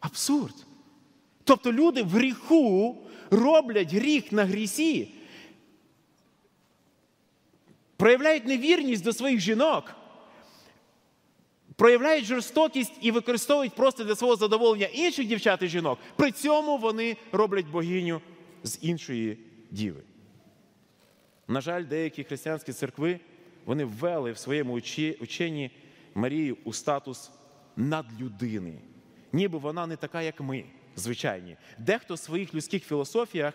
[0.00, 0.54] Абсурд.
[1.44, 2.96] Тобто люди в гріху
[3.30, 5.14] роблять гріх на грісі,
[7.98, 9.94] проявляють невірність до своїх жінок,
[11.76, 15.98] проявляють жорстокість і використовують просто для свого задоволення інших дівчат і жінок.
[16.16, 18.20] При цьому вони роблять богиню
[18.62, 19.38] з іншої
[19.70, 20.02] діви.
[21.48, 23.20] На жаль, деякі християнські церкви
[23.64, 24.80] вони ввели в своєму
[25.20, 25.70] ученні
[26.14, 27.30] Марію у статус
[27.76, 28.74] надлюдини,
[29.32, 30.64] ніби вона не така, як ми,
[30.96, 31.56] звичайні.
[31.78, 33.54] Дехто в своїх людських філософіях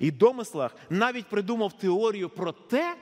[0.00, 2.96] і домислах навіть придумав теорію про те,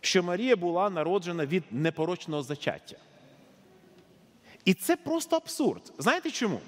[0.00, 2.96] що Марія була народжена від непорочного зачаття.
[4.64, 5.92] І це просто абсурд.
[5.98, 6.60] Знаєте чому?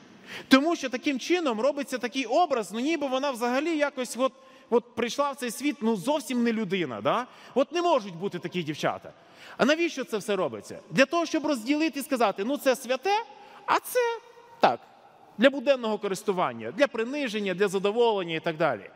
[0.49, 4.33] Тому що таким чином робиться такий образ, ну ніби вона взагалі якось от,
[4.71, 7.01] от прийшла в цей світ, ну зовсім не людина.
[7.01, 7.27] Да?
[7.55, 9.13] От не можуть бути такі дівчата.
[9.57, 10.81] А навіщо це все робиться?
[10.91, 13.25] Для того, щоб розділити і сказати, ну це святе,
[13.67, 14.01] а це
[14.61, 14.81] так,
[15.39, 18.91] для буденного користування, для приниження, для задоволення і так далі.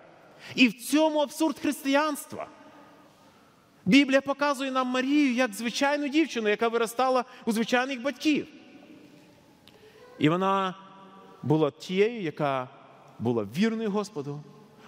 [0.54, 2.46] І в цьому абсурд християнства.
[3.86, 8.48] Біблія показує нам Марію як звичайну дівчину, яка виростала у звичайних батьків.
[10.18, 10.74] І вона
[11.42, 12.68] була тією, яка
[13.18, 14.40] була вірною Господу.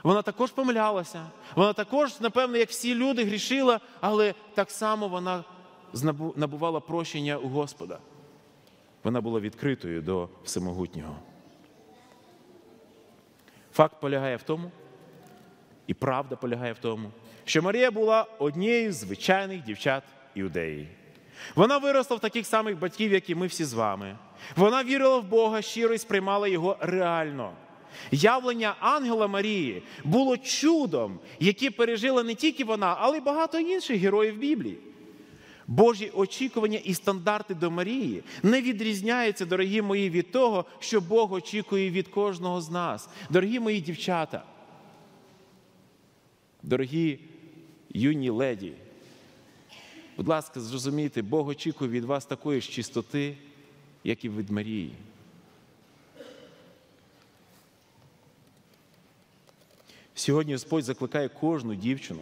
[0.02, 1.30] Вона також помилялася.
[1.54, 5.44] Вона також, напевно, як всі люди, грішила, але так само вона
[6.36, 7.98] набувала прощення у Господа.
[9.04, 11.16] Вона була відкритою до всемогутнього.
[13.72, 14.70] Факт полягає в тому,
[15.86, 17.10] і правда полягає в тому,
[17.46, 20.02] що Марія була однією з звичайних дівчат
[20.34, 20.88] іудеї.
[21.54, 24.16] Вона виросла в таких самих батьків, як і ми всі з вами.
[24.56, 27.52] Вона вірила в Бога щиро і сприймала його реально.
[28.10, 34.36] Явлення ангела Марії було чудом, яке пережила не тільки вона, але й багато інших героїв
[34.36, 34.78] Біблії.
[35.66, 41.90] Божі очікування і стандарти до Марії не відрізняються, дорогі мої, від того, що Бог очікує
[41.90, 43.08] від кожного з нас.
[43.30, 44.42] Дорогі мої дівчата,
[46.62, 47.18] дорогі
[47.90, 48.72] юні леді,
[50.16, 53.36] будь ласка, зрозумійте, Бог очікує від вас такої ж чистоти,
[54.04, 54.92] як і від Марії.
[60.14, 62.20] Сьогодні Господь закликає кожну дівчину,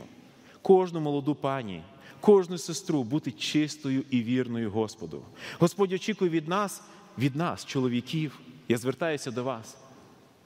[0.62, 1.83] кожну молоду пані,
[2.21, 5.23] кожну сестру бути чистою і вірною Господу.
[5.59, 6.83] Господь очікує від нас,
[7.19, 8.41] від нас, чоловіків.
[8.69, 9.77] Я звертаюся до вас.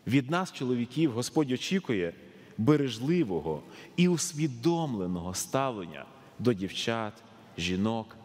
[0.07, 2.12] Від нас, чоловіків, Господь очікує
[2.59, 3.63] бережливого
[3.97, 6.05] і усвідомленого ставлення
[6.39, 7.13] до дівчат,
[7.59, 8.17] жінок,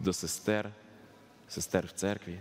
[0.00, 0.70] до сестер,
[1.48, 2.38] сестер в церкві.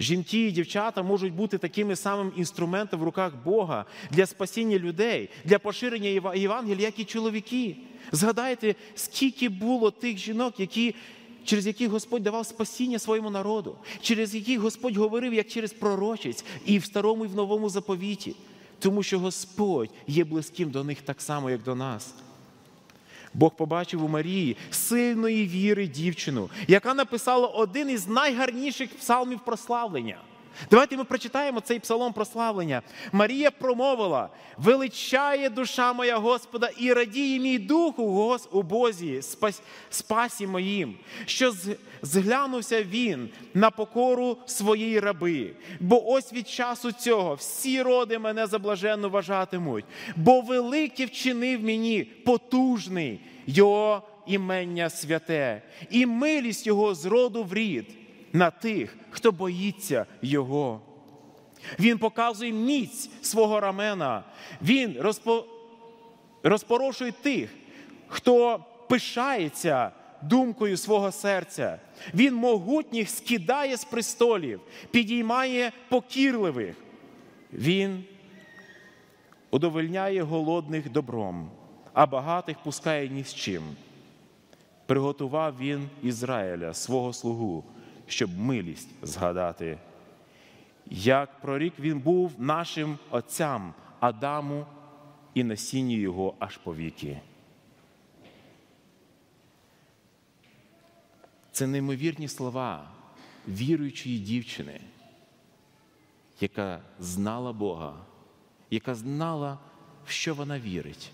[0.00, 5.58] Жінки і дівчата можуть бути такими самим інструментом в руках Бога для спасіння людей, для
[5.58, 7.76] поширення Євангелія, як і чоловіки.
[8.12, 10.94] Згадайте, скільки було тих жінок, які,
[11.44, 16.78] через яких Господь давав спасіння своєму народу, через яких Господь говорив як через пророчець і
[16.78, 18.36] в старому, і в новому заповіті,
[18.80, 22.14] тому що Господь є близьким до них так само, як до нас.
[23.34, 30.18] Бог побачив у Марії сильної віри дівчину, яка написала один із найгарніших псалмів прославлення.
[30.70, 32.82] Давайте ми прочитаємо цей псалом прославлення.
[33.12, 39.20] Марія промовила: величає душа моя Господа і радіє мій дух у, Бозі,
[39.90, 40.94] спасі моїм,
[41.26, 41.54] що
[42.02, 45.50] зглянувся він на покору своєї раби.
[45.80, 49.84] Бо ось від часу цього всі роди мене заблаженно вважатимуть,
[50.16, 57.99] бо велике вчинив мені потужний його імення святе, і милість його з роду в рід
[58.32, 60.80] на тих, хто боїться Його.
[61.78, 64.24] Він показує міць свого рамена.
[64.62, 65.44] Він розпо...
[66.42, 67.50] розпорошує тих,
[68.08, 69.90] хто пишається
[70.22, 71.78] думкою свого серця.
[72.14, 74.60] Він могутніх скидає з престолів,
[74.90, 76.76] підіймає покірливих.
[77.52, 78.04] Він
[79.50, 81.50] удовольняє голодних добром,
[81.92, 83.62] а багатих пускає ні з чим.
[84.86, 87.64] Приготував він Ізраїля, свого слугу,
[88.10, 89.78] щоб милість згадати.
[90.90, 94.66] Як прорік він був нашим отцям Адаму
[95.34, 97.20] і насінню його аж по віки.
[101.52, 102.90] Це неймовірні слова
[103.48, 104.80] віруючої дівчини,
[106.40, 107.94] яка знала Бога,
[108.70, 109.58] яка знала,
[110.06, 111.12] в що вона вірить,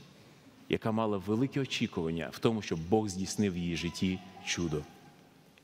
[0.68, 4.82] яка мала велике очікування в тому, щоб Бог здійснив в її житті чудо.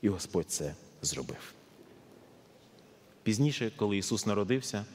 [0.01, 0.75] І Господь це
[1.05, 1.53] зробив.
[3.23, 4.85] Пізніше, коли Ісус народився,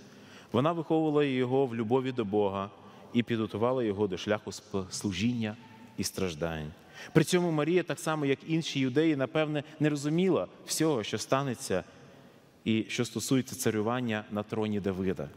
[0.52, 2.70] вона виховувала його в любові до Бога
[3.12, 4.52] і підготувала його до шляху
[4.90, 5.56] служіння
[5.96, 6.72] і страждань.
[7.12, 11.84] При цьому Марія, так само як інші юдеї, напевне, не розуміла всього, що станеться
[12.64, 15.28] і що стосується царювання на троні Давида.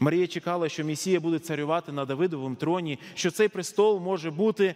[0.00, 4.74] Марія чекала, що Месія буде царювати на Давидовому троні, що цей престол може бути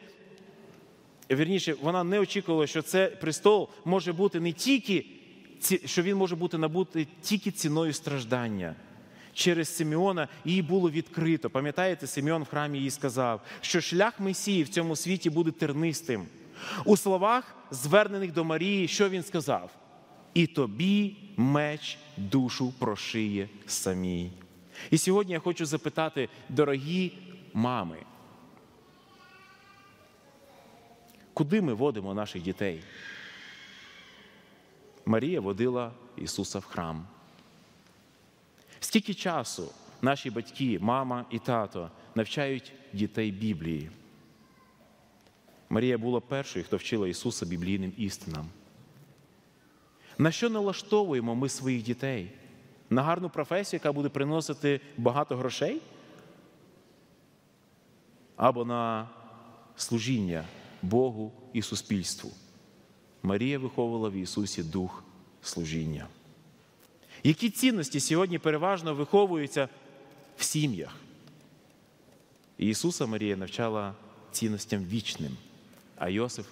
[1.31, 5.07] вірніше, вона не очікувала, що це престол може бути не тільки,
[5.85, 8.75] що він може бути набути тільки ціною страждання.
[9.35, 11.51] Через Симеона їй було відкрито.
[11.51, 16.27] Пам'ятаєте, Симеон в храмі їй сказав, що шлях Месії в цьому світі буде тернистим.
[16.85, 19.71] У словах, звернених до Марії, що він сказав?
[20.35, 24.31] І тобі меч душу прошиє самій.
[24.91, 27.13] І сьогодні я хочу запитати, дорогі
[27.55, 27.97] мами,
[31.41, 32.83] Куди ми водимо наших дітей?
[35.07, 37.07] Марія водила Ісуса в храм.
[38.81, 39.73] Скільки часу
[40.03, 43.91] наші батьки, мама і тато навчають дітей Біблії?
[45.69, 48.49] Марія була першою, хто вчила Ісуса біблійним істинам.
[50.19, 52.33] На що налаштовуємо ми своїх дітей?
[52.91, 55.81] На гарну професію, яка буде приносити багато грошей?
[58.37, 59.09] Або на
[59.77, 60.45] служіння
[60.83, 62.31] Богу і суспільству.
[63.23, 65.05] Марія виховувала в Ісусі дух
[65.43, 66.07] служіння.
[67.23, 69.69] Які цінності сьогодні переважно виховуються
[70.37, 70.97] в сім'ях?
[72.59, 73.95] Ісуса Марія навчала
[74.33, 75.37] цінностям вічним,
[75.97, 76.47] а Йосиф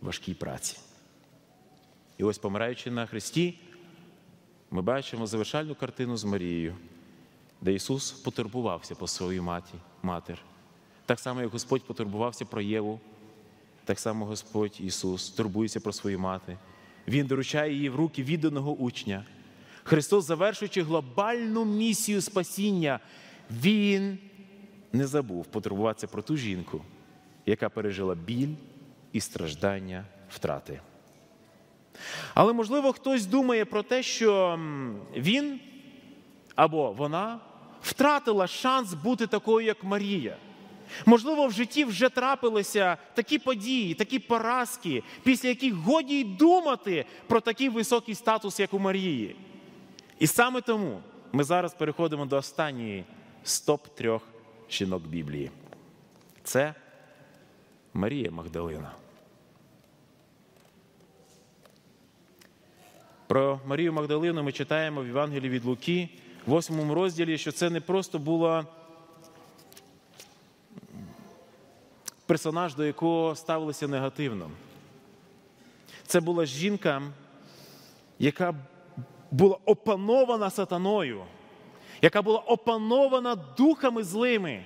[0.00, 0.78] важкій праці.
[2.18, 3.58] І ось, помираючи на Христі,
[4.70, 6.76] ми бачимо завершальну картину з Марією,
[7.60, 10.38] де Ісус потурбувався по своїй маті, матір.
[11.06, 13.00] Так само, як Господь потурбувався про Єву,
[13.92, 16.58] так само Господь Ісус турбується про свою мати.
[17.08, 19.24] Він доручає її в руки відданого учня.
[19.84, 23.00] Христос, завершуючи глобальну місію спасіння,
[23.50, 24.18] Він
[24.92, 26.84] не забув потурбуватися про ту жінку,
[27.46, 28.54] яка пережила біль
[29.12, 30.80] і страждання втрати.
[32.34, 34.60] Але, можливо, хтось думає про те, що
[35.16, 35.60] він
[36.54, 37.40] або вона
[37.82, 40.36] втратила шанс бути такою, як Марія.
[41.06, 47.40] Можливо, в житті вже трапилися такі події, такі поразки, після яких годі й думати про
[47.40, 49.36] такий високий статус, як у Марії.
[50.18, 51.00] І саме тому
[51.32, 53.04] ми зараз переходимо до останньої
[53.44, 54.22] з топ трьох
[54.70, 55.50] жінок Біблії.
[56.44, 56.74] Це
[57.94, 58.92] Марія Магдалина.
[63.26, 66.08] Про Марію Магдалину ми читаємо в Євангелії від Луки,
[66.46, 68.66] в 8 розділі, що це не просто була.
[72.32, 74.50] Персонаж, до якого ставилися негативно.
[76.06, 77.02] Це була жінка,
[78.18, 78.54] яка
[79.30, 81.24] була опанована сатаною,
[82.02, 84.64] яка була опанована духами злими.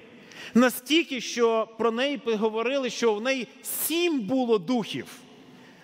[0.55, 5.07] Настільки, що про неї говорили, що в неї сім було духів.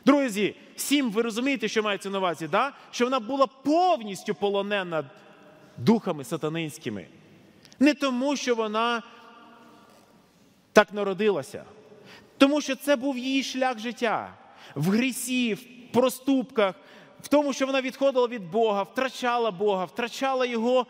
[0.06, 2.72] Друзі, сім, ви розумієте, що мається на увазі, да?
[2.90, 5.04] що вона була повністю полонена
[5.76, 7.06] духами сатанинськими.
[7.78, 9.02] Не тому, що вона
[10.72, 11.64] так народилася,
[12.38, 14.34] тому що це був її шлях життя.
[14.74, 16.74] В грісі, в проступках,
[17.20, 20.86] в тому, що вона відходила від Бога, втрачала Бога, втрачала Його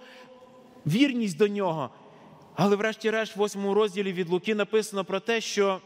[0.87, 1.91] вірність до нього.
[2.55, 5.81] Але, врешті-решт, в восьмому розділі від Луки написано про те, що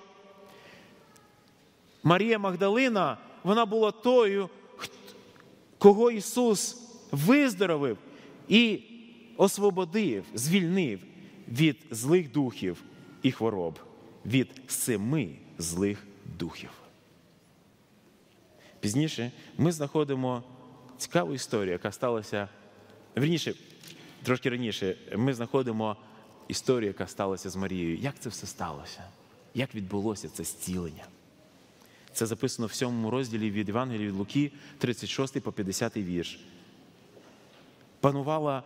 [2.03, 4.49] Марія Магдалина, вона була тою,
[5.79, 6.83] кого Ісус
[7.13, 7.99] виздоровив
[8.49, 8.81] і
[9.37, 11.01] освободив, звільнив
[11.49, 12.83] від злих духів
[13.23, 13.79] і хвороб,
[14.27, 16.07] від семи злих
[16.39, 16.71] духів.
[18.81, 20.43] Пізніше ми знаходимо
[20.99, 22.49] цікаву історію, яка сталася.
[23.17, 23.55] Вірніше,
[24.23, 25.97] трошки раніше, ми знаходимо
[26.49, 27.97] історію, яка сталася з Марією.
[27.97, 29.05] Як це все сталося?
[29.55, 31.05] Як відбулося це зцілення?
[32.13, 36.41] Це записано в сьомому розділі від Євангелії від Луки, 36 по 50 вірш.
[38.01, 38.63] Панувала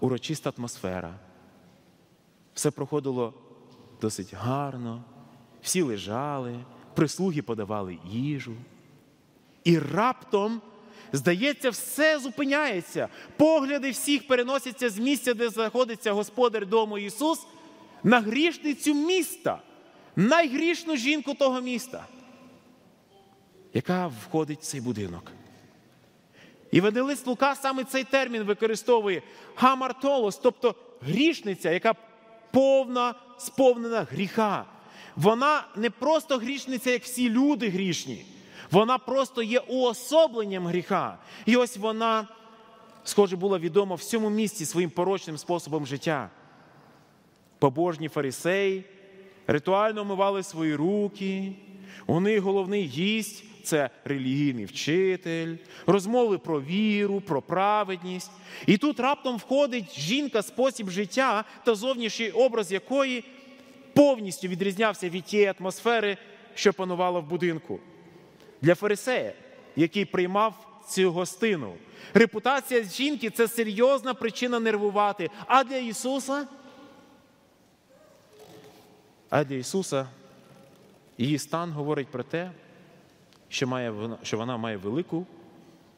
[0.00, 1.14] урочиста атмосфера.
[2.54, 3.34] Все проходило
[4.00, 5.04] досить гарно,
[5.62, 6.64] всі лежали,
[6.94, 8.54] прислуги подавали їжу.
[9.64, 10.60] І раптом,
[11.12, 13.08] здається, все зупиняється.
[13.36, 17.46] Погляди всіх переносяться з місця, де знаходиться Господар дому Ісус,
[18.02, 19.62] на грішницю міста,
[20.16, 22.06] найгрішну жінку того міста,
[23.74, 25.32] яка входить в цей будинок.
[26.70, 29.22] І Евангелист Лука саме цей термін використовує
[29.56, 31.94] гамартолос, тобто грішниця, яка
[32.54, 34.64] повна, сповнена гріха.
[35.16, 38.24] Вона не просто грішниця, як всі люди грішні.
[38.70, 41.18] Вона просто є уособленням гріха.
[41.46, 42.28] І ось вона,
[43.04, 46.30] схоже, була відома в цьому місці своїм порочним способом життя.
[47.58, 48.84] Побожні фарисеї
[49.46, 51.52] ритуально мивали свої руки.
[52.06, 55.56] У них головний гість це релігійний вчитель,
[55.86, 58.30] розмови про віру, про праведність.
[58.66, 63.24] І тут раптом входить жінка, спосіб життя та зовнішній образ якої
[63.94, 66.16] повністю відрізнявся від тієї атмосфери,
[66.54, 67.80] що панувала в будинку.
[68.62, 69.32] Для фарисея,
[69.76, 71.74] який приймав цю гостину,
[72.14, 75.30] репутація жінки це серйозна причина нервувати.
[75.46, 76.46] А для Ісуса?
[79.30, 80.08] А для Ісуса
[81.18, 82.50] її стан говорить про те,
[83.54, 85.26] що, має, що вона має велику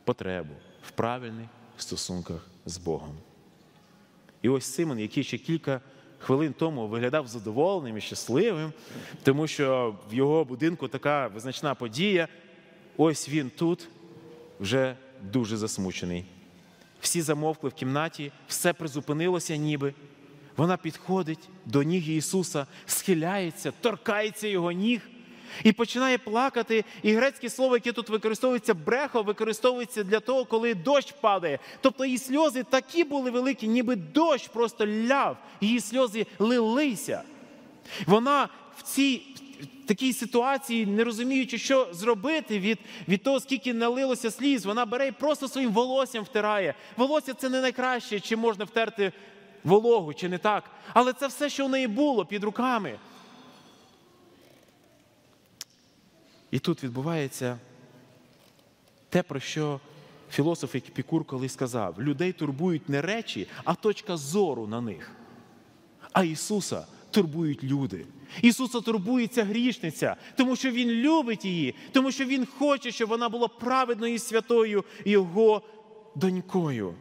[0.04, 1.46] потребу в правильних
[1.76, 3.14] стосунках з Богом.
[4.42, 5.80] І ось Симон, який ще кілька
[6.18, 8.72] хвилин тому виглядав задоволеним і щасливим,
[9.22, 12.28] тому що в його будинку така визначна подія,
[12.96, 13.88] ось він тут
[14.60, 16.24] вже дуже засмучений.
[17.00, 19.94] Всі замовкли в кімнаті, все призупинилося ніби.
[20.56, 25.00] Вона підходить до ніг Ісуса, схиляється, торкається його ніг
[25.64, 26.84] і починає плакати.
[27.02, 31.58] І грецьке слово, яке тут використовується, брехо, використовується для того, коли дощ падає.
[31.80, 37.22] Тобто її сльози такі були великі, ніби дощ просто ляв, її сльози лилися.
[38.06, 39.22] Вона в цій
[39.86, 42.78] такій ситуації, не розуміючи, що зробити від,
[43.08, 46.74] від того, скільки налилося сліз, вона бере і просто своїм волоссям втирає.
[46.96, 49.12] Волосся це не найкраще, чим можна втерти
[49.64, 50.64] вологу, чи не так.
[50.94, 52.98] Але це все, що в неї було під руками.
[56.50, 57.58] І тут відбувається
[59.08, 59.80] те, про що
[60.30, 65.10] філософ Епікур колись сказав: людей турбують не речі, а точка зору на них.
[66.12, 68.06] А Ісуса турбують люди.
[68.42, 73.48] Ісуса турбується грішниця, тому що Він любить її, тому що Він хоче, щоб вона була
[73.48, 75.62] праведною і святою Його
[76.14, 76.94] донькою.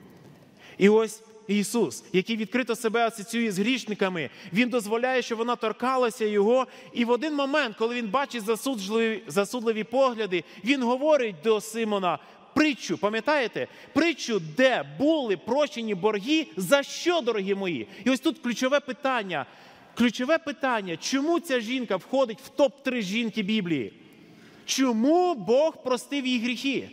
[0.77, 6.67] І ось Ісус, який відкрито себе асоціює з грішниками, Він дозволяє, щоб вона торкалася Його.
[6.93, 12.19] І в один момент, коли він бачить засудливі, засудливі погляди, Він говорить до Симона
[12.55, 13.67] притчу, пам'ятаєте?
[13.93, 17.87] Притчу, де були прощені борги, за що, дорогі мої?
[18.05, 19.45] І ось тут ключове питання.
[19.97, 23.93] Ключове питання, чому ця жінка входить в топ-3 жінки Біблії?
[24.65, 26.89] Чому Бог простив їй гріхи?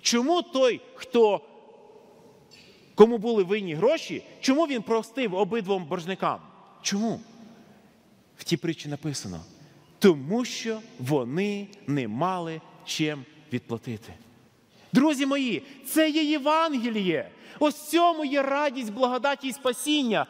[0.00, 1.40] Чому той, хто
[2.96, 6.40] кому були винні гроші, чому він простив обидвом боржникам?
[6.82, 7.20] Чому?
[8.36, 9.40] В тій притчі написано:
[9.98, 14.12] тому що вони не мали чим відплатити.
[14.92, 17.30] Друзі мої, це є Євангеліє.
[17.58, 20.26] Ось в цьому є радість, благодаті і спасіння.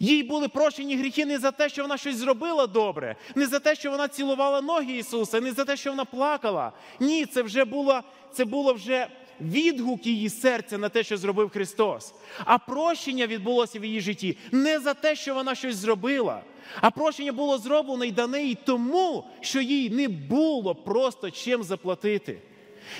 [0.00, 3.74] Їй були прощені гріхи не за те, що вона щось зробила добре, не за те,
[3.74, 6.72] що вона цілувала ноги Ісуса, не за те, що вона плакала.
[7.00, 8.00] Ні, це вже було,
[8.32, 9.08] це було вже
[9.42, 12.14] відгук її серця на те, що зробив Христос.
[12.44, 16.42] А прощення відбулося в її житті не за те, що вона щось зробила,
[16.80, 22.38] а прощення було зроблено і дане їй тому, що їй не було просто чим заплатити.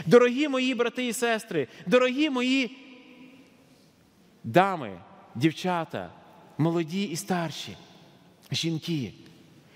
[0.07, 2.77] Дорогі мої брати і сестри, дорогі мої
[4.45, 5.01] дами,
[5.35, 6.11] дівчата,
[6.59, 7.77] молоді і старші,
[8.51, 9.13] жінки.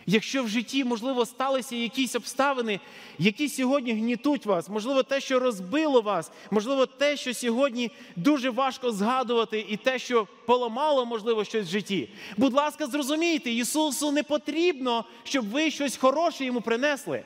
[0.07, 2.81] Якщо в житті, можливо, сталися якісь обставини,
[3.19, 8.93] які сьогодні гнітуть вас, можливо, те, що розбило вас, можливо, те, що сьогодні дуже важко
[8.93, 12.09] згадувати, і те, що поламало, можливо, щось в житті.
[12.37, 17.23] Будь ласка, зрозумійте, Ісусу не потрібно, щоб ви щось хороше йому принесли.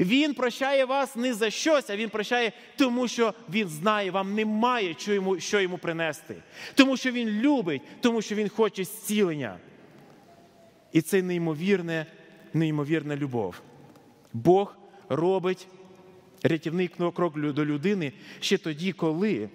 [0.00, 4.94] Він прощає вас не за щось, а Він прощає, тому що Він знає, вам немає
[4.98, 6.36] що йому, що йому принести.
[6.74, 9.56] Тому що Він любить, тому що Він хоче зцілення.
[10.92, 12.06] І це неймовірне,
[12.54, 13.60] неймовірна любов.
[14.32, 14.76] Бог
[15.08, 15.66] робить
[16.42, 19.48] рятівний крок до людини ще тоді, коли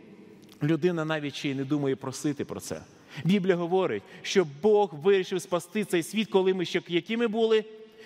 [0.64, 2.82] людина навіть ще й не думає просити про це.
[3.24, 7.66] Біблія говорить, що Бог вирішив спасти цей світ, коли ми ще якими були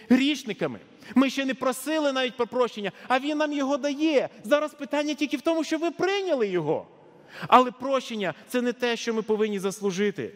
[0.09, 0.79] грішниками.
[1.15, 4.29] Ми ще не просили навіть про прощення, а Він нам його дає.
[4.43, 6.87] Зараз питання тільки в тому, що ви прийняли його.
[7.47, 10.33] Але прощення це не те, що ми повинні заслужити.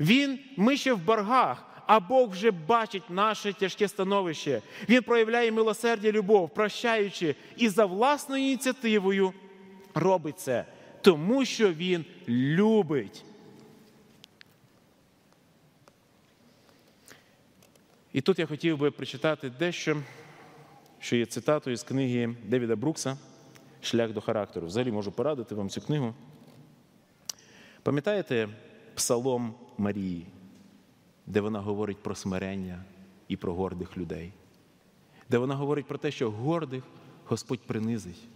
[0.00, 4.62] Він, Ми ще в боргах, а Бог вже бачить наше тяжке становище.
[4.88, 9.32] Він проявляє милосердя, любов, прощаючи і за власною ініціативою
[9.94, 10.64] робить це,
[11.00, 13.24] тому що Він любить.
[18.12, 20.02] І тут я хотів би прочитати дещо,
[20.98, 23.16] що є цитатою з книги Девіда Брукса
[23.80, 24.66] Шлях до характеру.
[24.66, 26.14] Взагалі можу порадити вам цю книгу.
[27.82, 28.48] Пам'ятаєте
[28.94, 30.26] Псалом Марії,
[31.26, 32.84] де вона говорить про смирення
[33.28, 34.32] і про гордих людей,
[35.30, 36.84] де вона говорить про те, що гордих
[37.26, 38.28] Господь принизить,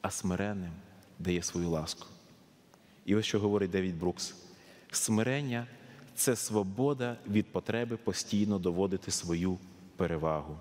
[0.00, 0.72] а смиренним
[1.18, 2.06] дає свою ласку.
[3.04, 4.34] І ось що говорить Девід Брукс:
[4.90, 5.66] смирення
[6.14, 9.58] це свобода від потреби постійно доводити свою
[9.96, 10.56] перевагу.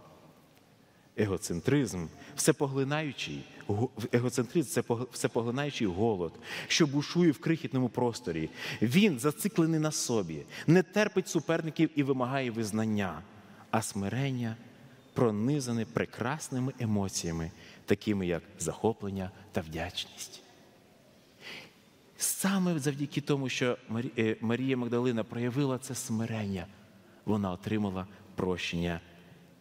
[1.18, 3.44] Егоцентризм всепоглинаючий,
[4.12, 6.34] егоцентризм це всепоглинаючий голод,
[6.68, 8.50] що бушує в крихітному просторі.
[8.82, 13.22] Він зациклений на собі, не терпить суперників і вимагає визнання,
[13.72, 14.56] а смирення
[15.14, 17.52] пронизане прекрасними емоціями,
[17.86, 20.42] такими як захоплення та вдячність.
[22.18, 23.78] Саме завдяки тому, що
[24.18, 26.68] е, Марія Магдалина проявила це смирення,
[27.26, 29.00] вона отримала прощення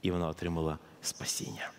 [0.03, 1.71] і вона отримала спасіння.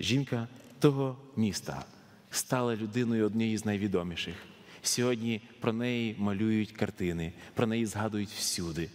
[0.00, 1.84] Жінка того міста
[2.30, 4.34] стала людиною однією з найвідоміших.
[4.82, 8.90] Сьогодні про неї малюють картини, про неї згадують всюди.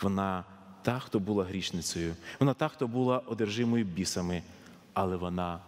[0.00, 0.44] Вона
[0.82, 4.42] та, хто була грішницею, вона та, хто була одержимою бісами,
[4.92, 5.60] але вона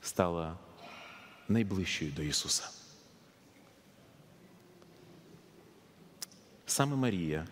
[0.00, 0.58] стала
[1.48, 2.70] найближчою до Ісуса.
[6.66, 7.46] Саме Марія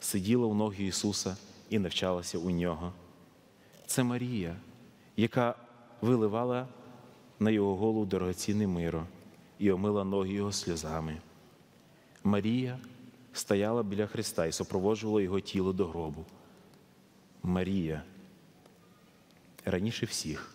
[0.00, 1.36] сиділа у ноги Ісуса
[1.70, 2.92] і навчалася у нього.
[3.86, 4.56] Це Марія,
[5.16, 5.54] яка
[6.00, 6.68] виливала
[7.40, 9.06] на його голову дорогоцінне миро
[9.58, 11.16] і омила ноги його сльозами.
[12.24, 12.78] Марія
[13.32, 16.24] стояла біля Христа і супроводжувала його тіло до гробу.
[17.42, 18.02] Марія
[19.64, 20.54] раніше всіх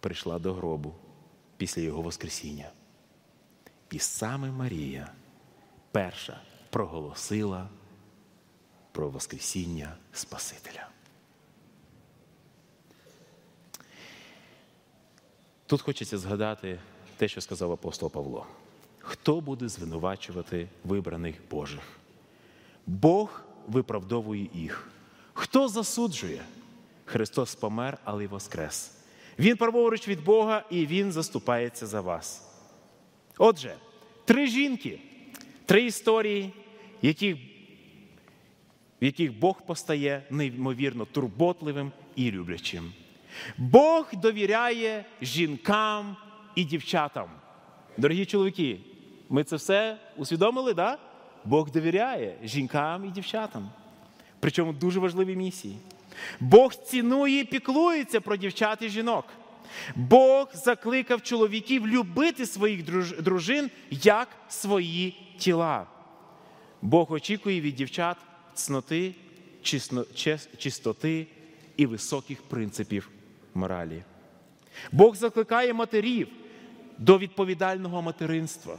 [0.00, 0.94] прийшла до гробу
[1.56, 2.70] після Його Воскресіння.
[3.90, 5.12] І саме Марія
[5.92, 6.40] перша
[6.70, 7.68] проголосила
[8.92, 10.88] про Воскресіння Спасителя.
[15.66, 16.78] Тут хочеться згадати
[17.16, 18.46] те, що сказав апостол Павло.
[18.98, 21.82] Хто буде звинувачувати вибраних Божих?
[22.86, 24.88] Бог виправдовує їх.
[25.32, 26.44] Хто засуджує?
[27.04, 28.92] Христос помер, але й воскрес.
[29.38, 32.48] Він праворуч від Бога і Він заступається за вас.
[33.38, 33.76] Отже,
[34.24, 35.00] три жінки,
[35.66, 36.52] три історії,
[37.02, 37.36] яких,
[39.02, 42.92] в яких Бог постає неймовірно турботливим і люблячим.
[43.58, 46.16] Бог довіряє жінкам
[46.54, 47.28] і дівчатам.
[47.96, 48.80] Дорогі чоловіки,
[49.28, 50.98] ми це все усвідомили, да?
[51.44, 53.70] Бог довіряє жінкам і дівчатам.
[54.40, 55.76] Причому дуже важливі місії.
[56.40, 59.24] Бог цінує і піклується про дівчат і жінок.
[59.96, 62.84] Бог закликав чоловіків любити своїх
[63.22, 65.86] дружин як свої тіла.
[66.82, 68.16] Бог очікує від дівчат
[68.54, 69.14] цноти,
[70.58, 71.26] чистоти
[71.76, 73.10] і високих принципів
[73.54, 74.02] моралі.
[74.92, 76.28] Бог закликає матерів
[76.98, 78.78] до відповідального материнства.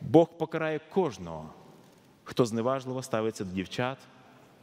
[0.00, 1.50] Бог покарає кожного,
[2.24, 3.98] хто зневажливо ставиться до дівчат,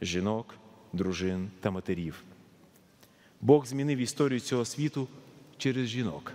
[0.02, 0.54] жінок,
[0.92, 2.24] дружин та матерів.
[3.40, 5.08] Бог змінив історію цього світу
[5.58, 6.32] через жінок.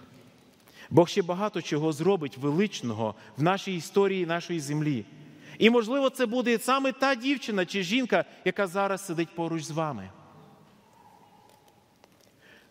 [0.89, 5.05] Бог ще багато чого зробить величного в нашій історії нашої землі.
[5.59, 10.09] І, можливо, це буде саме та дівчина чи жінка, яка зараз сидить поруч з вами.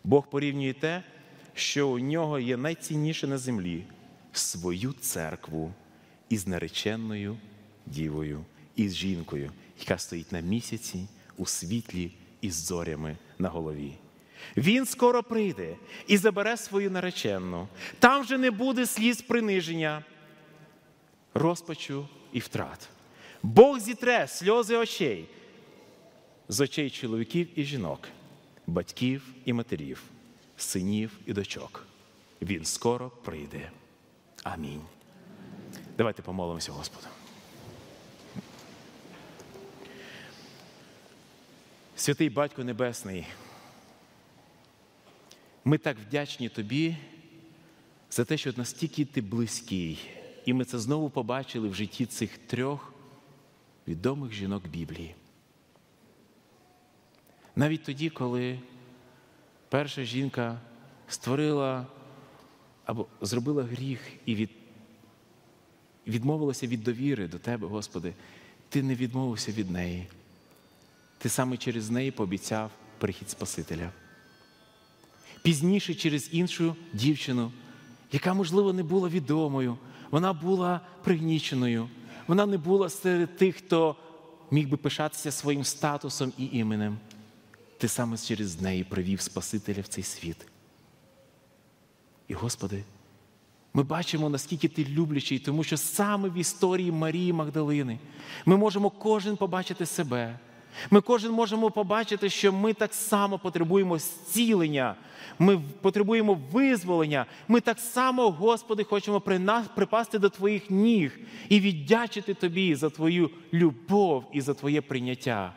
[0.03, 1.03] Бог порівнює те,
[1.53, 3.83] що у нього є найцінніше на землі
[4.33, 5.73] свою церкву
[6.29, 7.37] із нареченою
[7.85, 8.45] дівою,
[8.75, 11.07] із жінкою, яка стоїть на місяці
[11.37, 12.11] у світлі
[12.41, 13.93] із зорями на голові.
[14.57, 15.75] Він скоро прийде
[16.07, 17.67] і забере свою наречену.
[17.99, 20.03] Там вже не буде сліз приниження,
[21.33, 22.89] розпачу і втрат.
[23.43, 25.27] Бог зітре сльози очей
[26.47, 27.99] з очей чоловіків і жінок,
[28.67, 30.03] батьків і матерів,
[30.57, 31.87] синів і дочок.
[32.41, 33.71] Він скоро прийде.
[34.43, 34.81] Амінь.
[35.97, 37.07] Давайте помолимося Господу.
[41.95, 43.25] Святий Батько Небесний,
[45.65, 46.95] ми так вдячні Тобі
[48.11, 49.99] за те, що настільки ти близький,
[50.49, 52.93] і ми це знову побачили в житті цих трьох
[53.87, 55.15] відомих жінок Біблії.
[57.55, 58.59] Навіть тоді, коли
[59.69, 60.59] перша жінка
[61.07, 61.87] створила
[62.85, 64.49] або зробила гріх і від,
[66.07, 68.13] відмовилася від довіри до Тебе, Господи,
[68.69, 70.07] Ти не відмовився від неї.
[71.17, 73.91] Ти саме через неї пообіцяв прихід Спасителя.
[75.41, 77.51] Пізніше через іншу дівчину,
[78.11, 79.77] яка, можливо, не була відомою,
[80.11, 81.89] вона була пригніченою,
[82.27, 83.95] вона не була серед тих, хто
[84.51, 86.97] міг би пишатися своїм статусом і іменем.
[87.77, 90.37] Ти саме через неї привів Спасителя в цей світ.
[92.27, 92.83] І, Господи,
[93.73, 97.99] ми бачимо, наскільки ти люблячий, тому що саме в історії Марії Магдалини
[98.45, 100.39] ми можемо кожен побачити себе.
[100.91, 104.95] Ми кожен можемо побачити, що ми так само потребуємо зцілення,
[105.39, 107.25] ми потребуємо визволення.
[107.47, 109.21] Ми так само, Господи, хочемо
[109.75, 111.19] припасти до Твоїх ніг
[111.49, 115.53] і віддячити Тобі за Твою любов і за Твоє прийняття.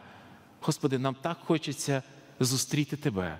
[0.60, 2.02] Господи, нам так хочеться
[2.40, 3.38] зустріти Тебе,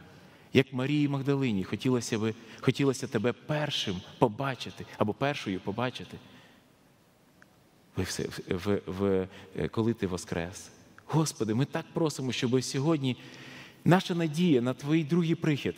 [0.52, 6.18] як Марії Магдалині хотілося би, хотілося Тебе першим побачити або першою побачити,
[7.96, 8.04] в,
[8.48, 9.28] в, в,
[9.70, 10.70] коли Ти воскрес.
[11.12, 13.16] Господи, ми так просимо, щоб сьогодні
[13.84, 15.74] наша надія на Твій другий прихід,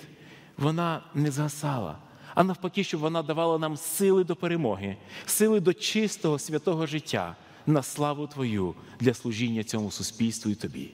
[0.59, 1.98] вона не згасала,
[2.35, 4.97] а навпаки, щоб вона давала нам сили до перемоги,
[5.27, 7.36] сили до чистого святого життя
[7.66, 10.90] на славу Твою для служіння цьому суспільству і Тобі.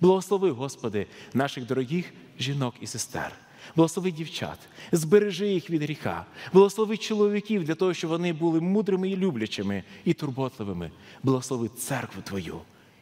[0.00, 3.32] Благослови, Господи, наших дорогих жінок і сестер.
[3.76, 4.58] Благослови дівчат,
[4.92, 10.14] збережи їх від гріха, благослови чоловіків для того, щоб вони були мудрими і люблячими і
[10.14, 10.90] турботливими.
[11.22, 12.60] Благослови церкву Твою.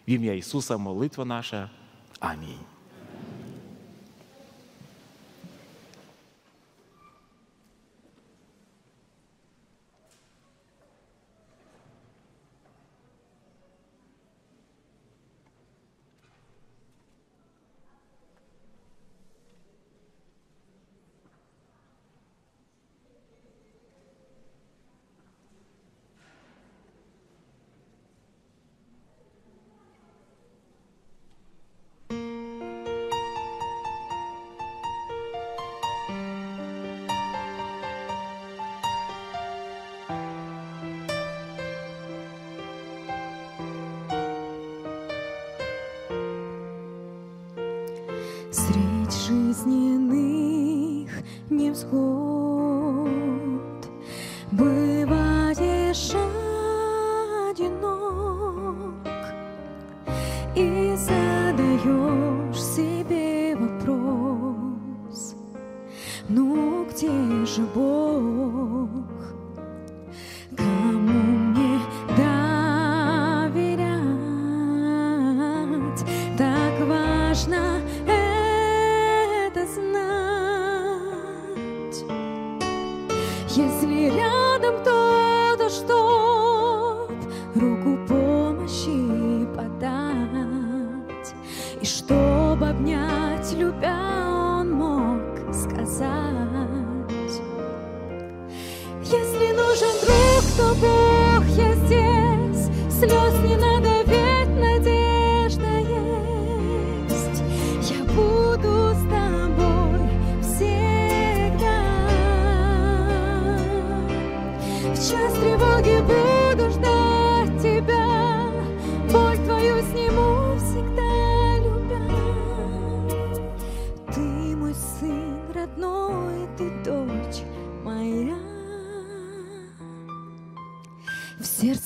[0.09, 1.71] В ім'я Ісуса молитва наша.
[2.21, 2.76] Амінь.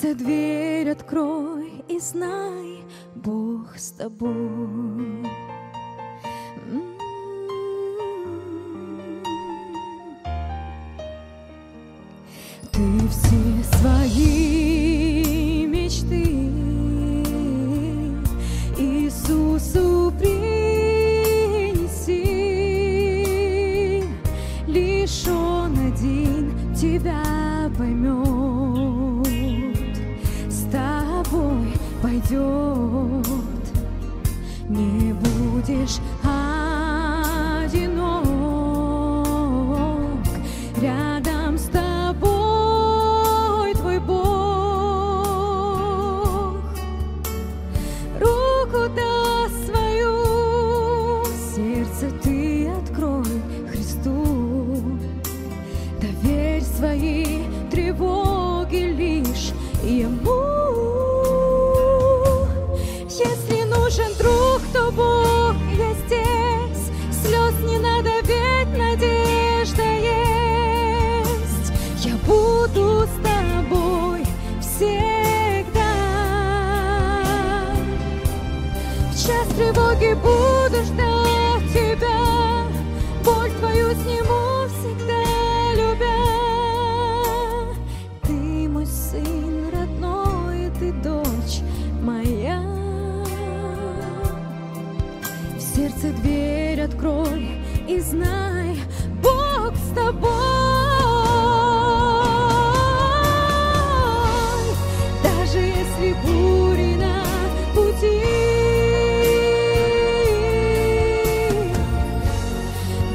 [0.01, 2.83] Сердце дверь открой и знай,
[3.15, 5.27] Бог с тобой.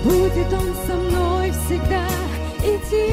[0.07, 2.07] Будет Он со мной всегда
[2.63, 3.07] идти.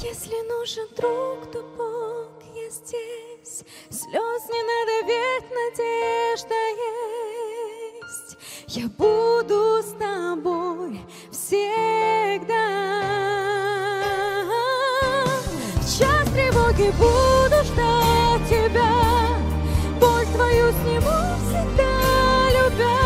[0.00, 3.64] Если нужен друг, то Бог, я здесь.
[3.90, 6.60] Слез не надо, ведь надежда
[7.98, 8.32] есть.
[8.68, 11.00] Я буду с тобой
[11.32, 12.68] всегда.
[15.76, 19.07] В час тревоги буду ждать тебя,
[20.48, 21.92] твою сниму всегда
[22.56, 22.98] любя.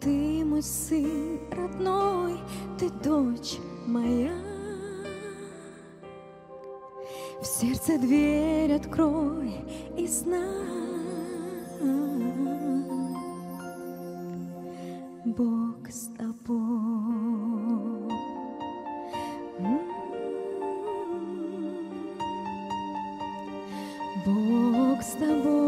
[0.00, 2.40] Ты мой сын родной,
[2.78, 4.32] ты дочь моя.
[7.40, 9.54] В сердце дверь открой
[9.96, 10.40] и знай,
[15.24, 17.51] Бог с тобой.
[25.02, 25.62] Бог с тобой.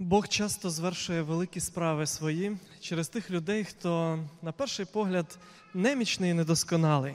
[0.00, 5.38] Бог часто звершує великі справи свої через тих людей, хто на перший погляд
[5.74, 7.14] немічний і недосконалий.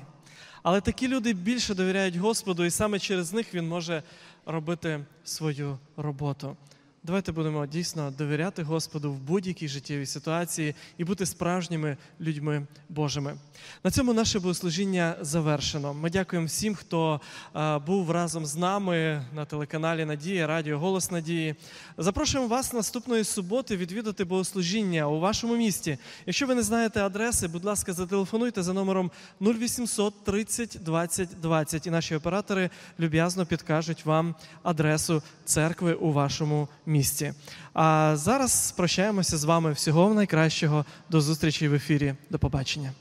[0.63, 4.03] Але такі люди більше довіряють Господу, і саме через них Він може
[4.45, 6.57] робити свою роботу.
[7.05, 13.35] Давайте будемо дійсно довіряти Господу в будь-якій життєвій ситуації і бути справжніми людьми Божими.
[13.83, 15.93] На цьому наше богослужіння завершено.
[15.93, 17.21] Ми дякуємо всім, хто
[17.55, 21.55] е, був разом з нами на телеканалі Надія, Радіо Голос Надії.
[21.97, 25.97] Запрошуємо вас наступної суботи відвідати богослужіння у вашому місті.
[26.25, 29.11] Якщо ви не знаєте адреси, будь ласка, зателефонуйте за номером
[29.41, 32.69] 0800 30 20 20, і наші оператори
[32.99, 36.92] люб'язно підкажуть вам адресу церкви у вашому місті.
[37.73, 40.85] А зараз прощаємося з вами всього найкращого.
[41.09, 42.13] До зустрічі в ефірі.
[42.29, 42.91] До побачення.